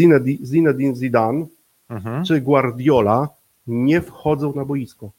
[0.43, 1.47] Zinedine Zidane
[1.89, 2.25] Mhm.
[2.25, 3.29] czy Guardiola
[3.67, 5.11] nie wchodzą na boisko.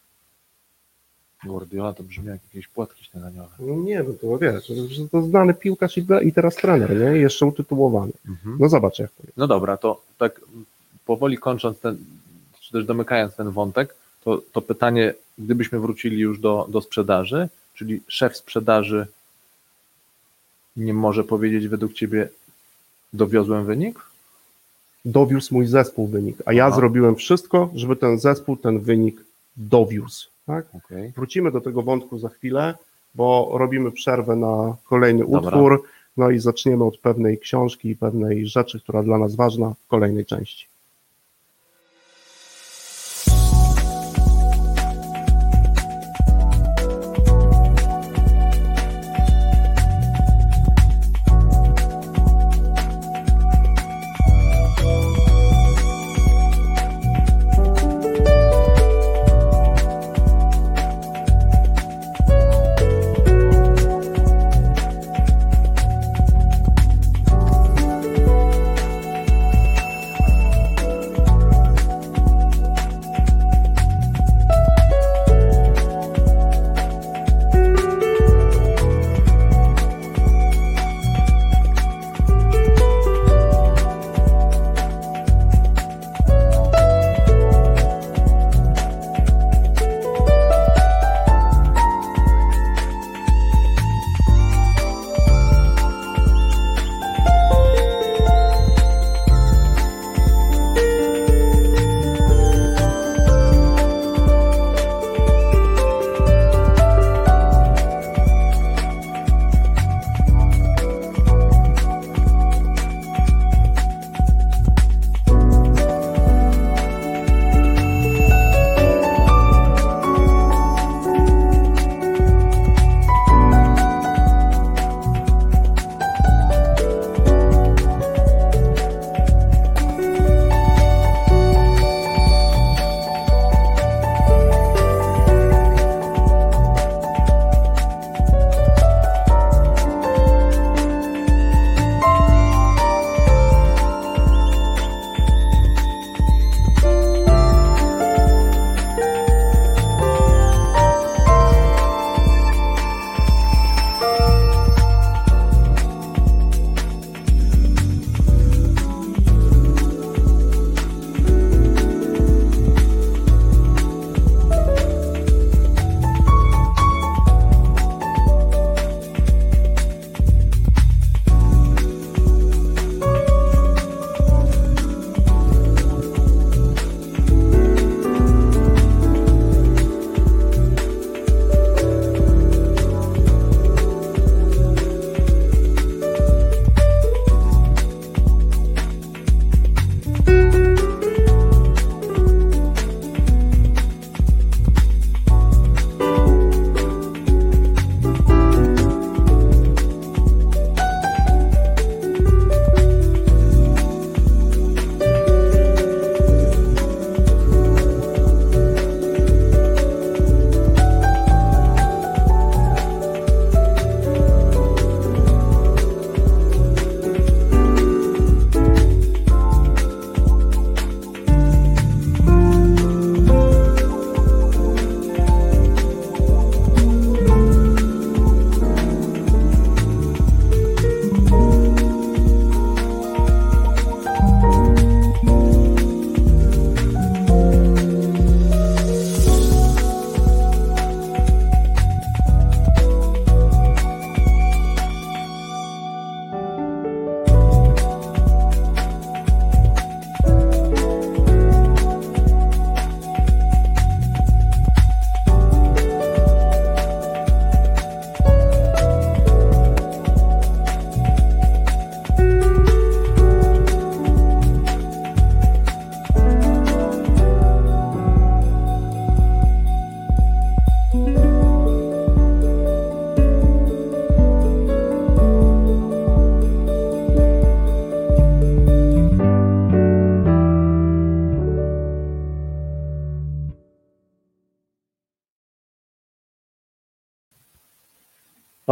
[1.44, 3.50] Guardiola to brzmi jak jakieś płatki śniadaniowe.
[3.60, 7.20] No nie, no to wiesz, że to znany piłkarz i, teraz trener, nie?
[7.20, 8.12] Jeszcze utytułowany.
[8.30, 8.58] Mhm.
[8.60, 9.38] No zobacz jak to jest.
[9.38, 10.42] No dobra, to tak
[11.06, 11.98] powoli kończąc ten
[12.72, 18.38] też domykając ten wątek, to, to pytanie, gdybyśmy wrócili już do, do sprzedaży, czyli szef
[18.38, 19.08] sprzedaży
[20.76, 22.30] nie może powiedzieć według Ciebie
[23.14, 24.00] dowiozłem wynik?
[25.06, 26.76] Dowiózł mój zespół wynik, a ja Aha.
[26.76, 29.22] zrobiłem wszystko, żeby ten zespół ten wynik
[29.58, 30.28] dowiózł.
[30.46, 30.66] Tak?
[30.76, 31.12] Okej.
[31.16, 32.74] Wrócimy do tego wątku za chwilę,
[33.16, 35.40] bo robimy przerwę na kolejny Dobra.
[35.40, 35.84] utwór,
[36.18, 40.26] no i zaczniemy od pewnej książki i pewnej rzeczy, która dla nas ważna w kolejnej
[40.26, 40.68] części.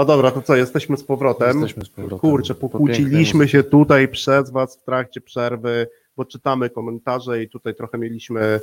[0.01, 1.47] No dobra, to co, jesteśmy z powrotem.
[1.47, 2.19] Jesteśmy z powrotem.
[2.19, 5.87] Kurczę, Po pokłóciliśmy się tutaj przez Was w trakcie przerwy,
[6.17, 8.59] bo czytamy komentarze i tutaj trochę mieliśmy e,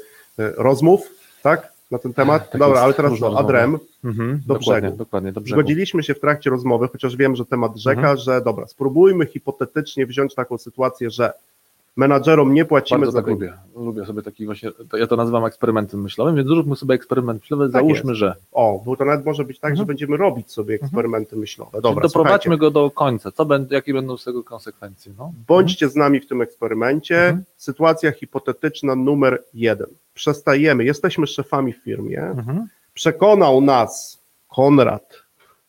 [0.56, 1.10] rozmów,
[1.42, 1.72] tak?
[1.90, 2.50] Na ten temat.
[2.50, 3.36] Tak Dobra, jest, ale teraz rozmowy.
[3.36, 3.78] Adrem.
[4.04, 4.96] Mhm, do dokładnie, brzegu.
[4.96, 5.60] dokładnie, do brzegu.
[5.60, 8.18] Zgodziliśmy się w trakcie rozmowy, chociaż wiem, że temat rzeka, Mhm.
[8.18, 11.32] że dobra, spróbujmy hipotetycznie wziąć taką sytuację, że
[11.98, 13.52] menadżerom nie płacimy Bardzo za tak lubię.
[13.76, 17.68] Lubię sobie taki właśnie, to ja to nazywam eksperymentem myślowym, więc zróbmy sobie eksperyment myślowy,
[17.68, 18.34] załóżmy, że.
[18.52, 19.86] O, bo to nawet może być tak, że Mhm.
[19.86, 21.70] będziemy robić sobie eksperymenty myślowe.
[21.70, 23.32] Czyli Dobra, doprowadźmy go do końca.
[23.32, 25.12] Co będą, jakie będą z tego konsekwencje?
[25.18, 25.32] No?
[25.48, 27.24] bądźcie z nami w tym eksperymencie.
[27.24, 27.44] Mhm.
[27.56, 29.86] Sytuacja hipotetyczna numer jeden.
[30.14, 32.22] Przestajemy, jesteśmy szefami w firmie.
[32.22, 32.66] Mhm.
[32.94, 34.18] Przekonał nas
[34.48, 35.22] Konrad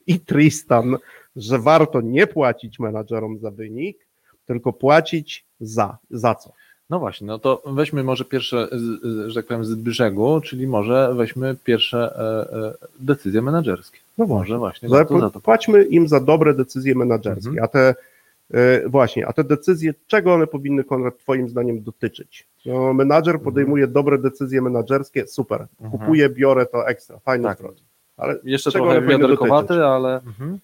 [0.07, 0.97] i Tristan,
[1.35, 3.97] że warto nie płacić menadżerom za wynik,
[4.45, 5.97] tylko płacić za.
[6.11, 6.51] Za co?
[6.89, 10.67] No właśnie, no to weźmy może pierwsze, z- z- że tak powiem, z brzegu, czyli
[10.67, 12.15] może weźmy pierwsze
[12.51, 13.99] e, e, decyzje menedżerskie.
[14.17, 15.39] No Może właśnie, Za, to za to.
[15.39, 17.63] płacimy im za dobre decyzje menedżerskie, Mhm.
[17.65, 17.95] a te
[18.53, 22.47] e, właśnie, a te decyzje, czego one powinny, Konrad, twoim zdaniem dotyczyć?
[22.65, 25.91] No, menadżer podejmuje dobre decyzje menedżerskie, super, Mhm.
[25.91, 27.57] kupuję, biorę to ekstra, fajny Tak.
[27.57, 27.75] zwrot.
[28.17, 30.15] Ale Jeszcze czego trochę wiaderkowaty, ale.
[30.15, 30.59] Mhm.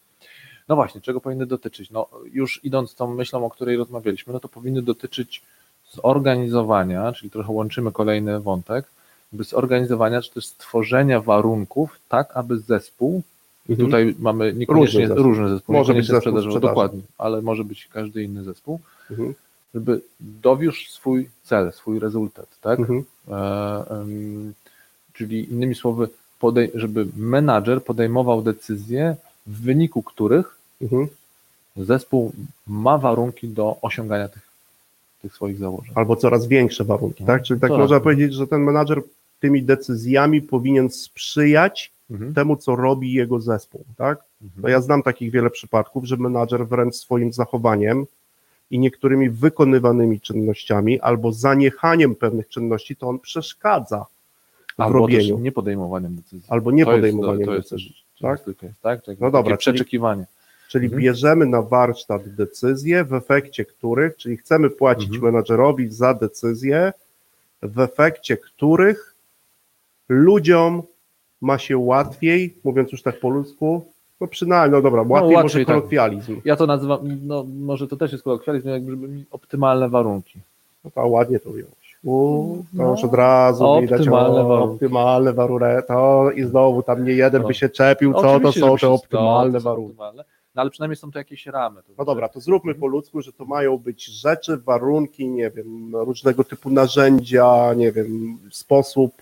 [0.68, 1.92] No właśnie, czego powinny dotyczyć?
[1.92, 5.42] No już idąc tą myślą, o której rozmawialiśmy, no to powinny dotyczyć
[5.94, 8.86] zorganizowania, czyli trochę łączymy kolejny wątek,
[9.34, 13.22] jakby zorganizowania, czy też stworzenia warunków, tak aby zespół,
[13.70, 13.88] i Mhm.
[13.90, 15.24] tutaj mamy niekoniecznie Różny zespół.
[15.24, 16.60] różny zespół, Może być zespół sprzedaży.
[16.60, 18.80] dokładnie, ale może być każdy inny zespół,
[19.12, 19.34] Mhm.
[19.74, 22.80] żeby dowiózł swój cel, swój rezultat, tak?
[22.80, 23.04] Mhm.
[23.32, 24.06] E,
[25.14, 26.08] czyli innymi słowy,
[26.40, 29.16] podej- żeby menadżer podejmował decyzje,
[29.48, 31.08] w wyniku których Mhm.
[31.78, 32.32] zespół
[32.68, 34.48] ma warunki do osiągania tych,
[35.22, 35.92] tych swoich założeń.
[35.96, 37.44] Albo coraz większe warunki, No, tak?
[37.44, 39.02] Czyli tak coraz można powiedzieć, że ten menadżer
[39.40, 42.34] tymi decyzjami powinien sprzyjać Mhm.
[42.34, 44.20] temu, co robi jego zespół, tak?
[44.42, 44.72] No Mhm.
[44.72, 48.06] ja znam takich wiele przypadków, że menadżer wręcz swoim zachowaniem
[48.72, 54.06] i niektórymi wykonywanymi czynnościami albo zaniechaniem pewnych czynności, to on przeszkadza
[54.78, 56.46] w Albo robieniu, nie podejmowaniem decyzji.
[56.50, 57.96] albo nie To jest- podejmowaniem to decyzji.
[58.22, 58.40] tak?
[58.48, 59.06] jest, tak?
[59.06, 60.26] Tak, No dobra, takie czyli- przeczekiwanie.
[60.70, 61.02] Czyli Mhm.
[61.02, 65.24] bierzemy na warsztat decyzje, w efekcie których, czyli chcemy płacić Mhm.
[65.34, 66.94] menadżerowi za decyzje,
[67.62, 69.16] w efekcie których
[70.10, 70.82] ludziom
[71.42, 73.86] ma się łatwiej, mówiąc już tak po ludzku,
[74.22, 75.76] no przynajmniej, no dobra, łatwiej, może łatwiej, tak.
[75.76, 76.42] kolokwializm.
[76.46, 78.98] Ja to nazywam, no może to też jest kolokwializm, jakby
[79.32, 80.40] optymalne warunki.
[80.84, 81.76] No to ładnie to ująłeś.
[82.04, 82.92] U, to No.
[82.92, 84.74] już od razu widać Optymalne o, warunki.
[84.76, 85.66] optymalne warunki.
[85.88, 87.48] To i znowu tam nie jeden No.
[87.48, 89.90] by się czepił, co to są te optymalne warunki.
[89.92, 90.24] optymalne.
[90.56, 91.76] No ale przynajmniej są to jakieś ramy.
[91.76, 95.50] To No znaczy- dobra, to zróbmy po ludzku, że to mają być rzeczy, warunki, nie
[95.52, 99.14] wiem, różnego typu narzędzia, nie wiem, sposób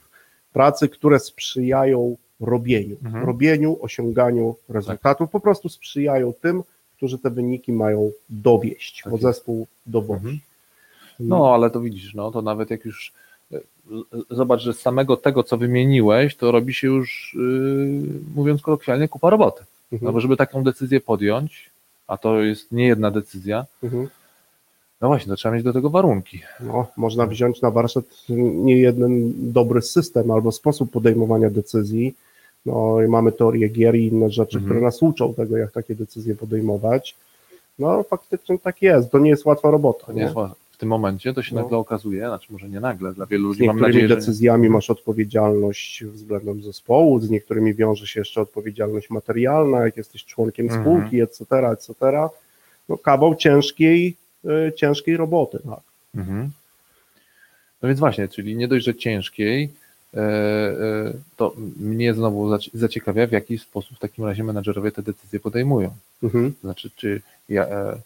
[0.54, 3.26] pracy, które sprzyjają robieniu, Mhm.
[3.26, 6.64] robieniu, osiąganiu rezultatów, po prostu sprzyjają tym,
[6.98, 10.20] którzy te wyniki mają dowieść, Tak bo zespół dowozi.
[10.20, 10.40] Mhm.
[11.20, 13.14] No, ale to widzisz, no to nawet jak już
[13.54, 13.60] e,
[14.30, 19.30] zobacz, że z samego tego, co wymieniłeś, to robi się już, yy, mówiąc kolokwialnie, kupa
[19.30, 19.64] roboty.
[19.94, 20.06] Mhm.
[20.08, 21.70] No bo żeby taką decyzję podjąć,
[22.08, 24.08] a to jest nie jedna decyzja, Mhm.
[25.02, 26.42] no właśnie, to trzeba mieć do tego warunki.
[26.60, 32.14] No, można wziąć na warsztat nie jeden dobry system albo sposób podejmowania decyzji.
[32.66, 34.66] No, i mamy teorię gier i inne rzeczy, Mhm.
[34.66, 37.16] które nas uczą tego, jak takie decyzje podejmować.
[37.80, 39.12] No, faktycznie tak jest.
[39.12, 40.06] To nie jest łatwa robota.
[40.06, 40.34] To nie jest.
[40.84, 41.62] Tym momencie, to się No.
[41.62, 44.16] nagle okazuje, znaczy może nie nagle, dla wielu ludzi mam nadzieję, że...
[44.16, 50.66] decyzjami masz odpowiedzialność względem zespołu, z niektórymi wiąże się jeszcze odpowiedzialność materialna, jak jesteś członkiem
[50.66, 50.82] Mhm.
[50.84, 51.94] spółki, etc., etc.
[52.90, 54.16] No, kawał ciężkiej,
[54.46, 55.60] y, ciężkiej roboty.
[55.70, 55.80] Tak.
[56.16, 56.52] Mhm.
[57.82, 59.70] No więc właśnie, czyli nie dość, że ciężkiej,
[60.14, 65.04] e, e, to mnie znowu zaci- zaciekawia, w jaki sposób w takim razie menadżerowie te
[65.04, 65.90] decyzje podejmują.
[66.24, 66.54] Mhm.
[66.64, 67.98] Znaczy, czy ja, e,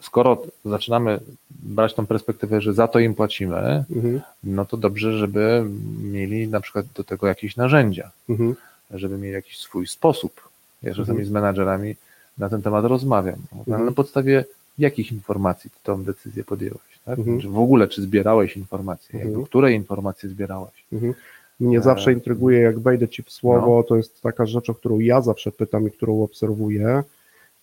[0.00, 4.20] skoro zaczynamy brać tą perspektywę, że za to im płacimy, Mhm.
[4.44, 5.64] no to dobrze, żeby
[6.02, 8.54] mieli na przykład do tego jakieś narzędzia, Mhm.
[8.90, 10.48] żeby mieli jakiś swój sposób.
[10.82, 11.26] Ja czasami Mhm.
[11.28, 11.94] z menadżerami
[12.38, 13.38] na ten temat rozmawiam.
[13.58, 13.86] Mhm.
[13.86, 14.44] Na podstawie
[14.78, 16.80] jakich informacji ty tą decyzję podjęłeś?
[17.04, 17.18] Tak?
[17.18, 17.40] Mhm.
[17.40, 19.14] Czy w ogóle, czy zbierałeś informacje?
[19.14, 19.30] Mhm.
[19.32, 20.84] Jakby, które informacje zbierałeś?
[20.92, 21.14] Mhm.
[21.60, 23.82] Mnie E, zawsze intryguje, jak wejdę ci w słowo, no.
[23.82, 27.02] to jest taka rzecz, o którą ja zawsze pytam i którą obserwuję.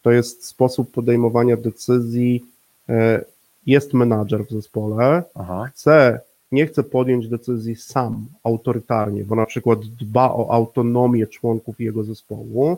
[0.04, 2.46] To jest sposób podejmowania decyzji.
[2.90, 3.26] E,
[3.66, 5.66] Jest menadżer w zespole, Aha.
[5.74, 6.20] chce,
[6.52, 12.78] nie chce podjąć decyzji sam, autorytarnie, bo na przykład dba o autonomię członków jego zespołu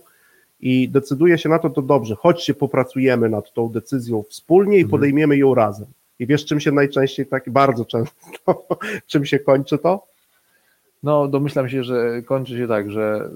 [0.62, 4.92] i decyduje się na to, to dobrze, chodźcie, popracujemy nad tą decyzją wspólnie i Mhm.
[4.92, 5.88] podejmiemy ją razem.
[6.20, 8.66] I wiesz, czym się najczęściej tak, bardzo często,
[9.12, 10.04] czym się kończy to?
[11.04, 13.30] No, domyślam się, że kończy się tak, że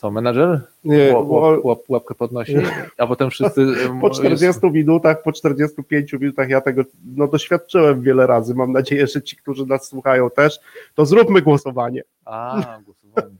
[0.00, 2.54] co, menadżer Nie, łap, łap, łap, łapkę podnosi,
[2.98, 3.66] a potem wszyscy...
[4.00, 6.82] Po 40 minutach, po 45 minutach ja tego
[7.16, 8.54] no, doświadczyłem wiele razy.
[8.54, 10.60] Mam nadzieję, że ci, którzy nas słuchają też,
[10.94, 12.02] to zróbmy głosowanie.
[12.24, 13.36] A, głosowanie.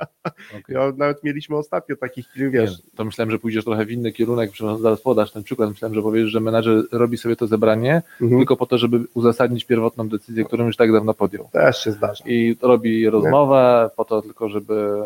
[0.50, 0.61] Okej.
[0.76, 4.50] Ja, nawet mieliśmy ostatnio takich, Nie, wiesz, to myślałem, że pójdziesz trochę w inny kierunek,
[4.50, 5.70] przepraszam, zaraz podasz ten przykład.
[5.70, 9.64] Myślałem, że powiesz, że menadżer robi sobie to zebranie mhm, tylko po to, żeby uzasadnić
[9.64, 11.48] pierwotną decyzję, którą już tak dawno podjął.
[11.52, 12.24] też się zdarza.
[12.26, 15.02] I robi rozmowę po to tylko, żeby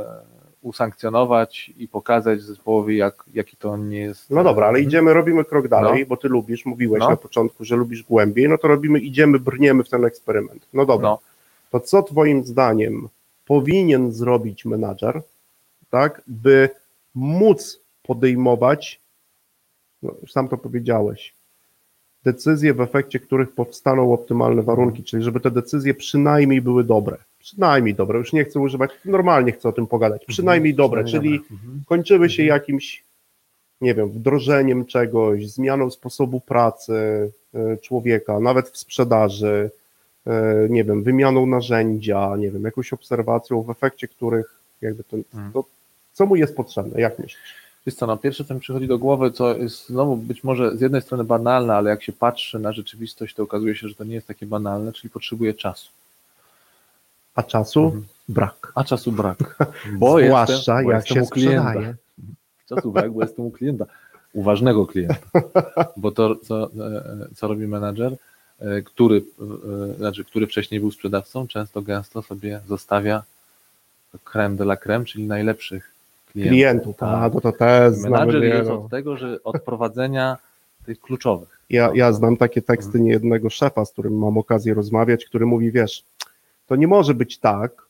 [0.65, 4.31] usankcjonować i pokazać zespołowi, jak, jaki to nie jest.
[4.31, 7.11] No dobra, ale idziemy, robimy krok dalej, bo ty lubisz, mówiłeś No.
[7.11, 10.67] na początku, że lubisz głębiej, no to robimy, idziemy, brniemy w ten eksperyment.
[10.73, 11.19] No dobra, No,
[11.71, 13.09] to co twoim zdaniem
[13.47, 15.23] powinien zrobić menadżer,
[15.91, 16.69] tak, by
[17.15, 19.01] móc podejmować,
[20.03, 21.34] no sam to powiedziałeś,
[22.25, 27.17] decyzje, w efekcie których powstaną optymalne warunki, czyli żeby te decyzje przynajmniej były dobre.
[27.39, 31.83] Przynajmniej dobre, już nie chcę używać, normalnie chcę o tym pogadać, przynajmniej dobre, czyli Mhm.
[31.87, 33.05] kończyły się jakimś,
[33.81, 39.71] nie wiem, wdrożeniem czegoś, zmianą sposobu pracy e, człowieka, nawet w sprzedaży,
[40.27, 45.53] e, nie wiem, wymianą narzędzia, nie wiem, jakąś obserwacją, w efekcie których jakby ten, Mhm.
[45.53, 45.65] to,
[46.13, 47.64] co mu jest potrzebne, jak myślisz?
[47.87, 50.81] Wiesz co, no pierwsze co mi przychodzi do głowy, co jest znowu być może z
[50.81, 54.15] jednej strony banalne, ale jak się patrzy na rzeczywistość, to okazuje się, że to nie
[54.15, 55.89] jest takie banalne, czyli potrzebuje czasu.
[57.35, 58.05] A czasu Mhm.
[58.29, 58.73] brak.
[58.75, 59.39] A czasu brak.
[59.99, 61.63] Bo Zwłaszcza jestem, bo jak jestem się u klienta.
[61.71, 61.95] sprzedaje.
[62.69, 63.87] Czasu brak, bo jestem u klienta.
[64.33, 65.17] Uważnego klienta.
[65.97, 68.17] Bo to, co, e, co robi menadżer,
[68.61, 69.25] e, który,
[69.93, 73.23] e, znaczy, który wcześniej był sprzedawcą, często gęsto sobie zostawia
[74.25, 75.94] creme de la creme, czyli najlepszych
[76.35, 76.51] klientów.
[76.53, 77.23] Klientów, Tak.
[77.23, 80.37] a to, to też znamy Menadżer jest od tego, że od prowadzenia
[80.87, 81.61] tych kluczowych.
[81.71, 83.05] Ja, ja znam takie teksty Mhm.
[83.05, 86.05] niejednego szefa, z którym mam okazję rozmawiać, który mówi, wiesz,
[86.67, 87.83] to nie może być tak,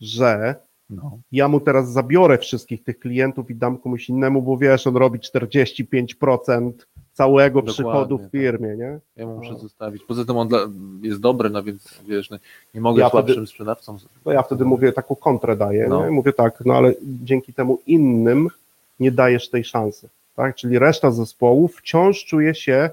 [0.00, 0.54] że
[0.90, 1.18] No.
[1.32, 5.18] ja mu teraz zabiorę wszystkich tych klientów i dam komuś innemu, bo wiesz, on robi
[5.18, 6.72] 45%
[7.16, 8.30] całego Dokładnie, przychodu w tak.
[8.30, 8.98] firmie, nie?
[9.16, 9.58] Ja mu muszę No.
[9.58, 10.02] zostawić.
[10.08, 10.58] Poza tym on dla,
[11.02, 12.38] jest dobry, no więc wiesz, no,
[12.74, 13.98] nie mogę Ja słabszym wtedy- sprzedawcą.
[14.24, 16.04] To ja wtedy mówię, taką kontrę daję, No.
[16.04, 16.10] nie?
[16.10, 18.48] mówię tak, no ale dzięki temu innym
[19.00, 20.56] nie dajesz tej szansy, tak?
[20.56, 22.90] Czyli reszta zespołu wciąż czuje się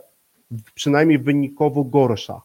[0.76, 2.42] przynajmniej wynikowo gorsza.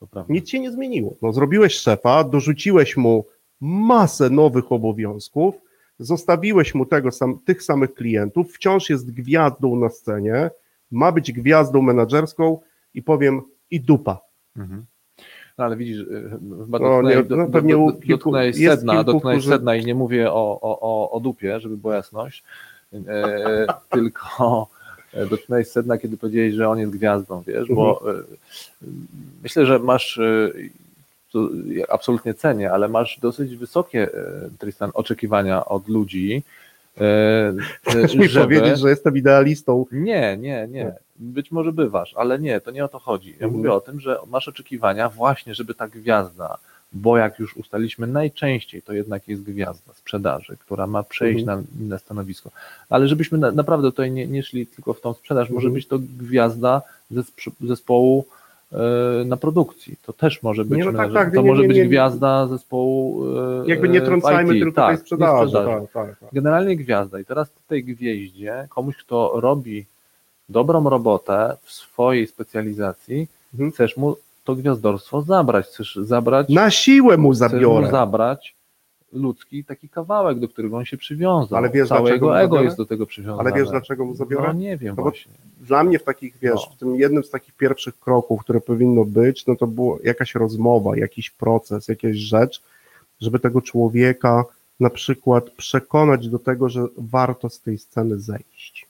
[0.00, 0.32] To prawda.
[0.34, 1.14] Nic się nie zmieniło.
[1.22, 3.24] No, zrobiłeś szefa, dorzuciłeś mu
[3.60, 5.54] masę nowych obowiązków,
[5.98, 10.50] zostawiłeś mu tego sam, tych samych klientów, wciąż jest gwiazdą na scenie,
[10.90, 12.58] ma być gwiazdą menedżerską
[12.94, 14.18] i powiem i dupa.
[14.56, 14.84] Mhm.
[15.58, 16.30] No ale widzisz, y,
[16.64, 19.38] chyba No, dotknęłeś, nie, do, no, pewnie do, do, kilku- dotknęłeś jest sedna, kilku, dotknęłeś
[19.38, 22.44] którzy- sedna i nie mówię o, o, o, o dupie, żeby była jasność,
[22.92, 24.66] e, tylko
[25.14, 28.16] e, dotknąłeś sedna, kiedy powiedziałeś, że on jest gwiazdą, wiesz, bo Mhm.
[28.82, 28.86] e,
[29.42, 30.50] myślę, że masz, e,
[31.40, 31.48] to
[31.88, 36.42] absolutnie cenię, ale masz dosyć wysokie, e, Tristan, oczekiwania od ludzi,
[37.00, 37.54] e,
[37.88, 39.86] Chcesz mi żeby- powiedzieć, że jestem idealistą.
[39.92, 40.92] nie, nie, nie.
[41.18, 43.28] Być może bywasz, ale nie, to nie o to chodzi.
[43.30, 43.52] Ja Mhm.
[43.52, 46.58] mówię o tym, że masz oczekiwania właśnie, żeby ta gwiazda,
[46.92, 51.58] bo jak już ustaliśmy, najczęściej to jednak jest gwiazda sprzedaży, która ma przejść Mhm.
[51.76, 52.50] na inne stanowisko.
[52.90, 55.74] Ale żebyśmy na, naprawdę tutaj nie, nie szli tylko w tą sprzedaż, może Mhm.
[55.74, 56.82] być to gwiazda
[57.12, 58.26] zesp- zespołu e,
[59.24, 59.96] na produkcji.
[60.06, 63.24] To też może być, Nie, no tak, tak, to nie, może nie, być gwiazda zespołu
[63.64, 64.62] e, Jakby nie trącajmy IT.
[64.62, 65.48] tylko tak, tej sprzedaży.
[65.48, 65.86] sprzedaży.
[65.92, 66.28] Tak, tak, tak.
[66.32, 67.20] Generalnie gwiazda.
[67.20, 69.86] I teraz tej gwieździe, komuś, kto robi
[70.48, 73.72] dobrą robotę w swojej specjalizacji, Mhm.
[73.72, 75.66] chcesz mu to gwiazdorstwo zabrać.
[75.66, 77.90] Chcesz zabrać, Na siłę mu chcesz mu zabiorę.
[77.90, 78.54] zabrać
[79.12, 81.58] ludzki taki kawałek, do którego on się przywiązał.
[81.58, 83.40] Ale wiesz, Całe dlaczego jego ego jest do tego przywiązane.
[83.50, 84.46] Ale wiesz, dlaczego mu zabiorę?
[84.48, 85.32] No nie wiem No właśnie.
[85.60, 86.72] Dla mnie w takich, wiesz, No.
[86.76, 90.96] w tym jednym z takich pierwszych kroków, które powinno być, no to było jakaś rozmowa,
[90.96, 92.62] jakiś proces, jakaś rzecz,
[93.20, 94.44] żeby tego człowieka
[94.80, 98.86] na przykład przekonać do tego, że warto z tej sceny zejść.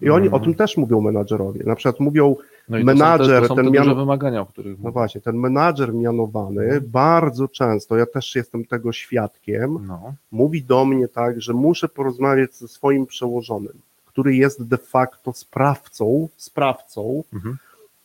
[0.00, 0.42] I oni Mhm.
[0.42, 1.60] o tym też mówią menadżerowie.
[1.64, 2.36] Na przykład mówią,
[2.70, 4.80] No i menadżer, to są te, to są ten te mian- duże wymagania, o których
[4.80, 10.14] no właśnie, ten menadżer mianowany bardzo często, ja też jestem tego świadkiem, No.
[10.32, 13.72] mówi do mnie tak, że muszę porozmawiać ze swoim przełożonym,
[14.06, 17.56] który jest de facto sprawcą, sprawcą Mhm.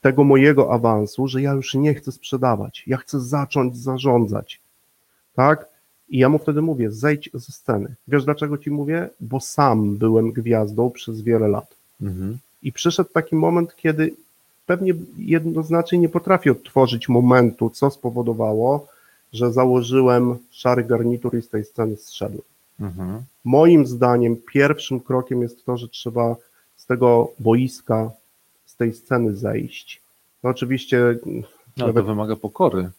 [0.02, 4.60] tego mojego awansu, że ja już nie chcę sprzedawać, ja chcę zacząć zarządzać.
[5.36, 5.66] Tak?
[6.10, 7.96] I ja mu wtedy mówię, zejdź ze sceny.
[8.08, 9.10] Wiesz dlaczego ci mówię?
[9.20, 11.76] Bo sam byłem gwiazdą przez wiele lat.
[12.02, 12.38] Mhm.
[12.64, 14.12] I przyszedł taki moment, kiedy
[14.66, 18.88] pewnie jednoznacznie nie potrafię odtworzyć momentu, co spowodowało,
[19.34, 22.42] że założyłem szary garnitur i z tej sceny zszedłem.
[22.80, 23.22] Mhm.
[23.46, 26.36] Moim zdaniem pierwszym krokiem jest to, że trzeba
[26.78, 28.12] z tego boiska,
[28.66, 30.02] z tej sceny zejść.
[30.44, 31.18] No oczywiście
[31.78, 32.90] No, Nawet- to wymaga pokory.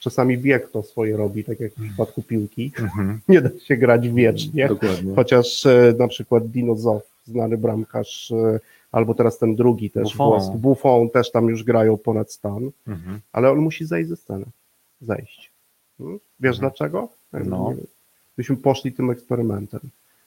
[0.00, 2.72] czasami wiek to swoje robi, tak jak w przypadku piłki.
[2.78, 3.20] Mhm.
[3.28, 4.68] Nie da się grać wiecznie.
[4.68, 5.14] Dokładnie.
[5.14, 8.60] Chociaż e, na przykład Dino Zoff, znany bramkarz, e,
[8.94, 10.26] albo teraz ten drugi też, Buffon.
[10.28, 13.20] włoski, Buffon też tam już grają ponad stan, Mhm.
[13.32, 14.44] ale on musi zejść ze sceny.
[15.02, 15.50] Zejść.
[15.98, 16.18] Hmm?
[16.40, 16.60] Wiesz Mhm.
[16.70, 17.08] dlaczego?
[17.44, 17.72] No.
[18.36, 19.80] byśmy poszli tym eksperymentem.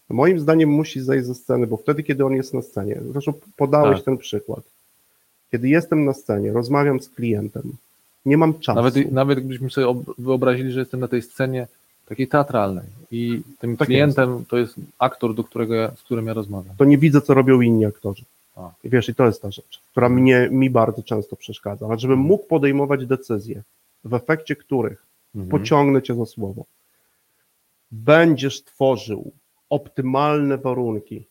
[0.10, 3.98] Moim zdaniem musi zejść ze sceny, bo wtedy, kiedy on jest na scenie, zresztą podałeś
[3.98, 4.06] Tak.
[4.06, 4.60] ten przykład,
[5.52, 7.64] kiedy jestem na scenie, rozmawiam z klientem,
[8.26, 8.76] nie mam czasu.
[8.76, 11.68] Nawet, nawet gdybyśmy sobie ob- wyobrazili, że jestem na tej scenie
[12.10, 16.34] takiej teatralnej i tym Tak klientem to jest aktor, do którego ja, z którym ja
[16.34, 16.76] rozmawiam.
[16.78, 18.24] to nie widzę, co robią inni aktorzy.
[18.84, 21.86] I wiesz, i to jest ta rzecz, która mnie, mi bardzo często przeszkadza.
[21.88, 23.64] Ale żebym mógł podejmować decyzje,
[24.04, 25.50] w efekcie których Mhm.
[25.50, 26.66] pociągnę cię za słowo,
[27.92, 29.32] będziesz tworzył
[29.70, 31.26] optymalne warunki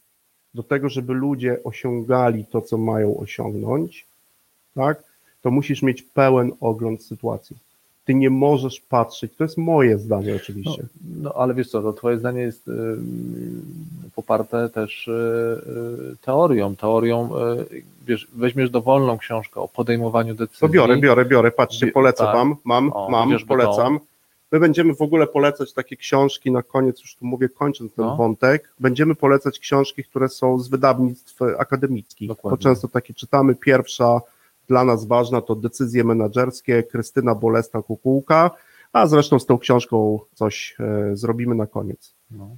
[0.55, 4.07] do tego, żeby ludzie osiągali to, co mają osiągnąć,
[4.75, 5.03] tak,
[5.43, 7.57] to musisz mieć pełen ogląd sytuacji.
[8.07, 10.83] Ty nie możesz patrzeć, to jest moje zdanie No, oczywiście,
[11.21, 12.73] no ale wiesz co, to twoje zdanie jest y,
[14.15, 15.13] poparte też y,
[16.13, 17.31] y, teorią, teorią,
[17.73, 20.61] y, wiesz, weźmiesz dowolną książkę o podejmowaniu decyzji.
[20.61, 21.51] To biorę, biorę, biorę.
[21.51, 22.35] Patrzcie, polecę tak.
[22.35, 22.57] wam.
[22.65, 23.99] Mam, O, mam, polecam.
[24.53, 28.17] My będziemy w ogóle polecać takie książki na koniec, już tu mówię, kończąc ten No.
[28.17, 28.73] wątek.
[28.81, 32.29] Będziemy polecać książki, które są z wydawnictw akademickich.
[32.29, 32.59] Dokładnie.
[32.59, 33.55] To często takie czytamy.
[33.55, 34.21] Pierwsza
[34.69, 38.51] dla nas ważna to decyzje menedżerskie Krystyna Bolesta Kukułka,
[38.93, 42.13] a zresztą z tą książką coś e, zrobimy na koniec.
[42.31, 42.49] No.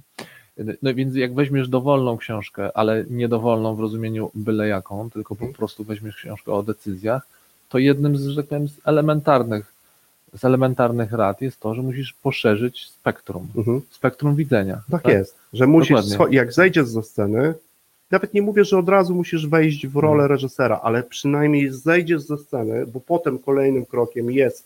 [0.81, 5.41] no więc jak weźmiesz dowolną książkę, ale nie dowolną w rozumieniu byle jaką, tylko po
[5.41, 5.53] Mhm.
[5.57, 7.27] prostu weźmiesz książkę o decyzjach,
[7.69, 9.73] to jednym z, że tak powiem, z elementarnych,
[10.33, 13.81] z elementarnych rad jest to, że musisz poszerzyć spektrum, Mhm.
[13.91, 14.81] spektrum widzenia.
[14.91, 16.37] Tak, jest, że musisz, Dokładnie.
[16.37, 17.53] jak zejdziesz ze sceny,
[18.11, 20.29] nawet nie mówię, że od razu musisz wejść w rolę Mhm.
[20.31, 24.63] reżysera, ale przynajmniej zejdziesz ze sceny, bo potem kolejnym krokiem jest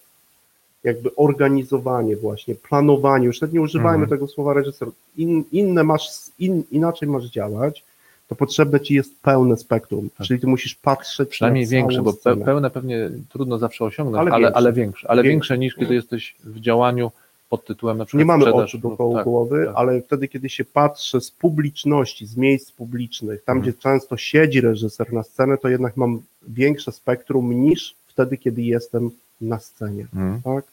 [0.83, 4.09] jakby organizowanie właśnie, planowanie, już nawet nie używajmy Mhm.
[4.09, 4.87] tego słowa reżyser,
[5.17, 7.83] In, inne masz, in, inaczej masz działać,
[8.27, 10.27] to potrzebne ci jest pełne spektrum, Tak.
[10.27, 14.31] czyli ty musisz patrzeć Przynajmniej na większe, bo pe, pełne pewnie trudno zawsze osiągnąć, Ale
[14.31, 14.57] ale, większe.
[14.57, 15.31] ale większe, ale Większe.
[15.33, 17.11] większe niż kiedy jesteś w działaniu
[17.53, 19.73] pod tytułem na przykład Nie mamy oczu lub- dookoła tak, głowy, tak.
[19.77, 23.61] ale wtedy, kiedy się patrzy z publiczności, z miejsc publicznych, tam Mhm.
[23.73, 29.11] gdzie często siedzi reżyser na scenę, to jednak mam większe spektrum niż wtedy, kiedy jestem
[29.41, 30.05] na scenie.
[30.15, 30.41] Mhm.
[30.41, 30.65] Tak?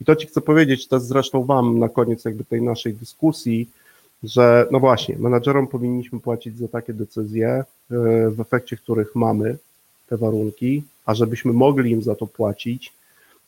[0.00, 3.68] I to ci chcę powiedzieć też zresztą wam na koniec jakby tej naszej dyskusji,
[4.22, 9.56] że no właśnie, menadżerom powinniśmy płacić za takie decyzje, yy, w efekcie których mamy
[10.08, 12.92] te warunki, a żebyśmy mogli im za to płacić,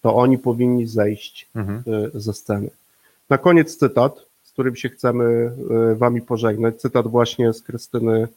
[0.02, 1.82] to oni powinni zejść Mhm.
[2.14, 2.70] y, ze sceny.
[3.30, 5.52] Na koniec cytat, z którym się chcemy
[5.92, 6.80] y, wami pożegnać.
[6.80, 8.28] Cytat właśnie z Krystyny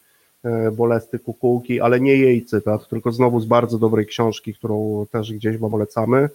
[0.67, 5.33] y, Bolesty Kukułki, ale nie jej cytat, tylko znowu z bardzo dobrej książki, którą też
[5.33, 6.29] gdzieś wam polecamy.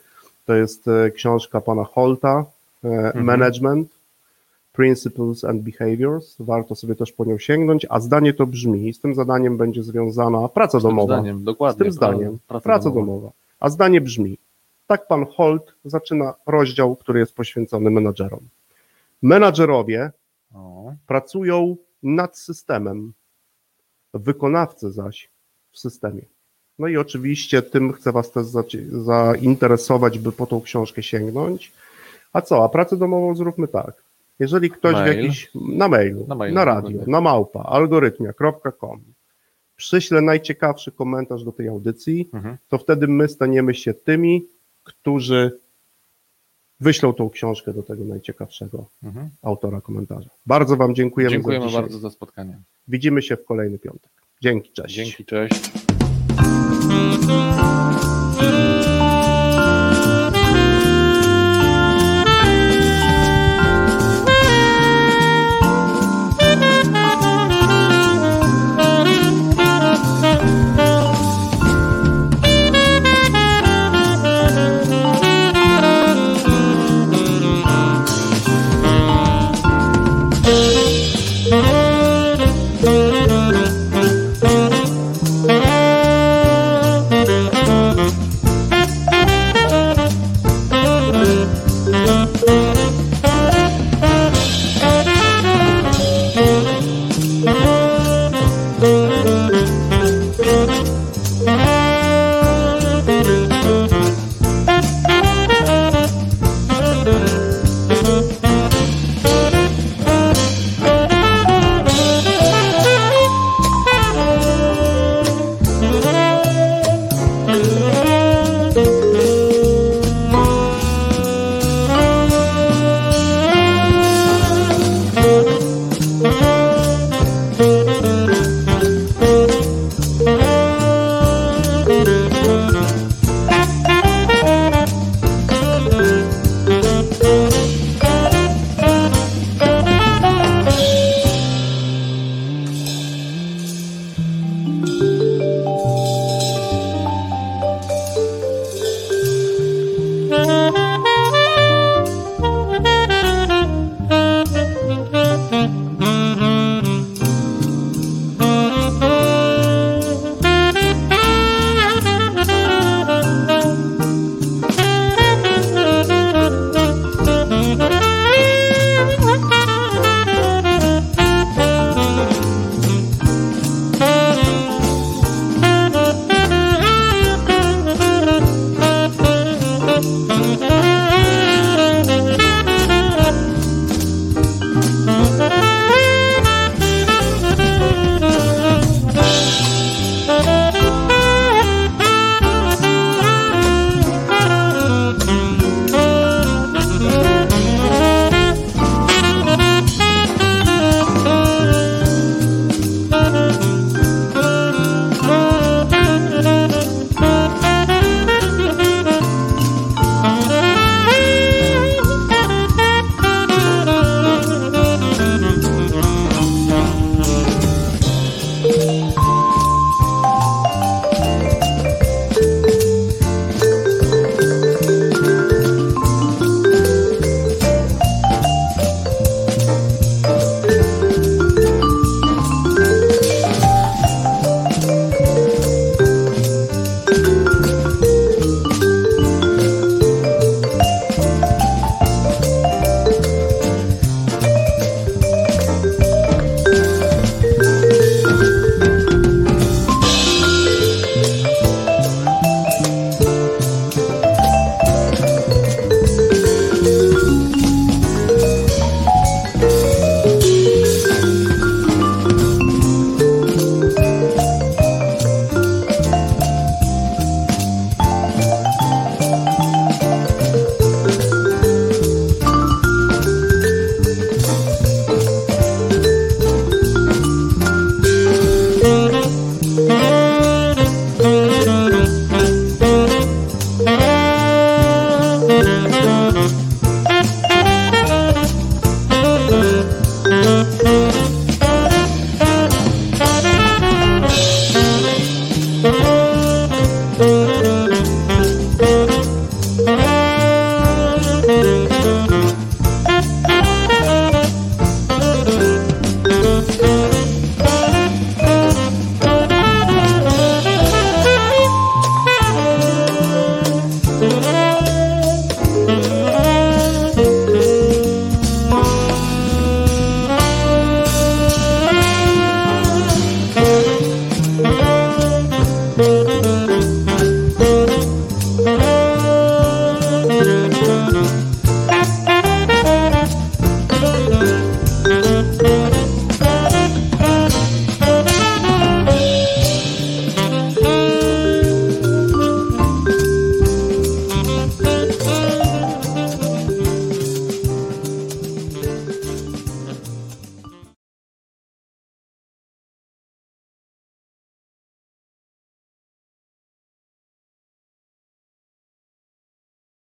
[0.47, 2.45] To jest książka pana Holta,
[3.15, 3.89] y, Management,
[4.73, 6.37] Principles and Behaviors.
[6.41, 10.49] Warto sobie też po nią sięgnąć, a zdanie to brzmi, z tym zadaniem będzie związana
[10.49, 11.15] praca Z tym domowa.
[11.15, 11.85] zdaniem, Z dokładnie.
[11.85, 13.31] tym zdaniem, pra- praca, domowa.
[13.61, 14.39] A zdanie brzmi,
[14.89, 18.41] tak pan Holt zaczyna rozdział, który jest poświęcony menadżerom.
[19.23, 20.11] Menadżerowie
[20.55, 23.13] O, pracują nad systemem,
[24.15, 25.31] wykonawcy zaś
[25.73, 26.23] w systemie.
[26.79, 28.47] No i oczywiście tym chcę was też
[28.91, 31.73] zainteresować, by po tą książkę sięgnąć.
[32.33, 34.03] A co, a pracę domową zróbmy tak.
[34.39, 35.17] Jeżeli ktoś w Mail.
[35.23, 39.01] jakiś, na mailu, Na mailu, na radio, na małpa, algorytmia.com
[39.77, 42.57] przyśle najciekawszy komentarz do tej audycji, Mhm.
[42.69, 44.47] to wtedy my staniemy się tymi,
[44.89, 45.59] którzy
[46.81, 49.31] wyślą tą książkę do tego najciekawszego Mhm.
[49.43, 50.31] autora komentarza.
[50.47, 52.59] Bardzo Wam dziękujemy, Dziękujemy za bardzo za spotkanie.
[52.89, 54.11] Widzimy się w kolejny piątek.
[54.43, 54.95] Dzięki, cześć.
[54.95, 55.73] Dzięki, cześć.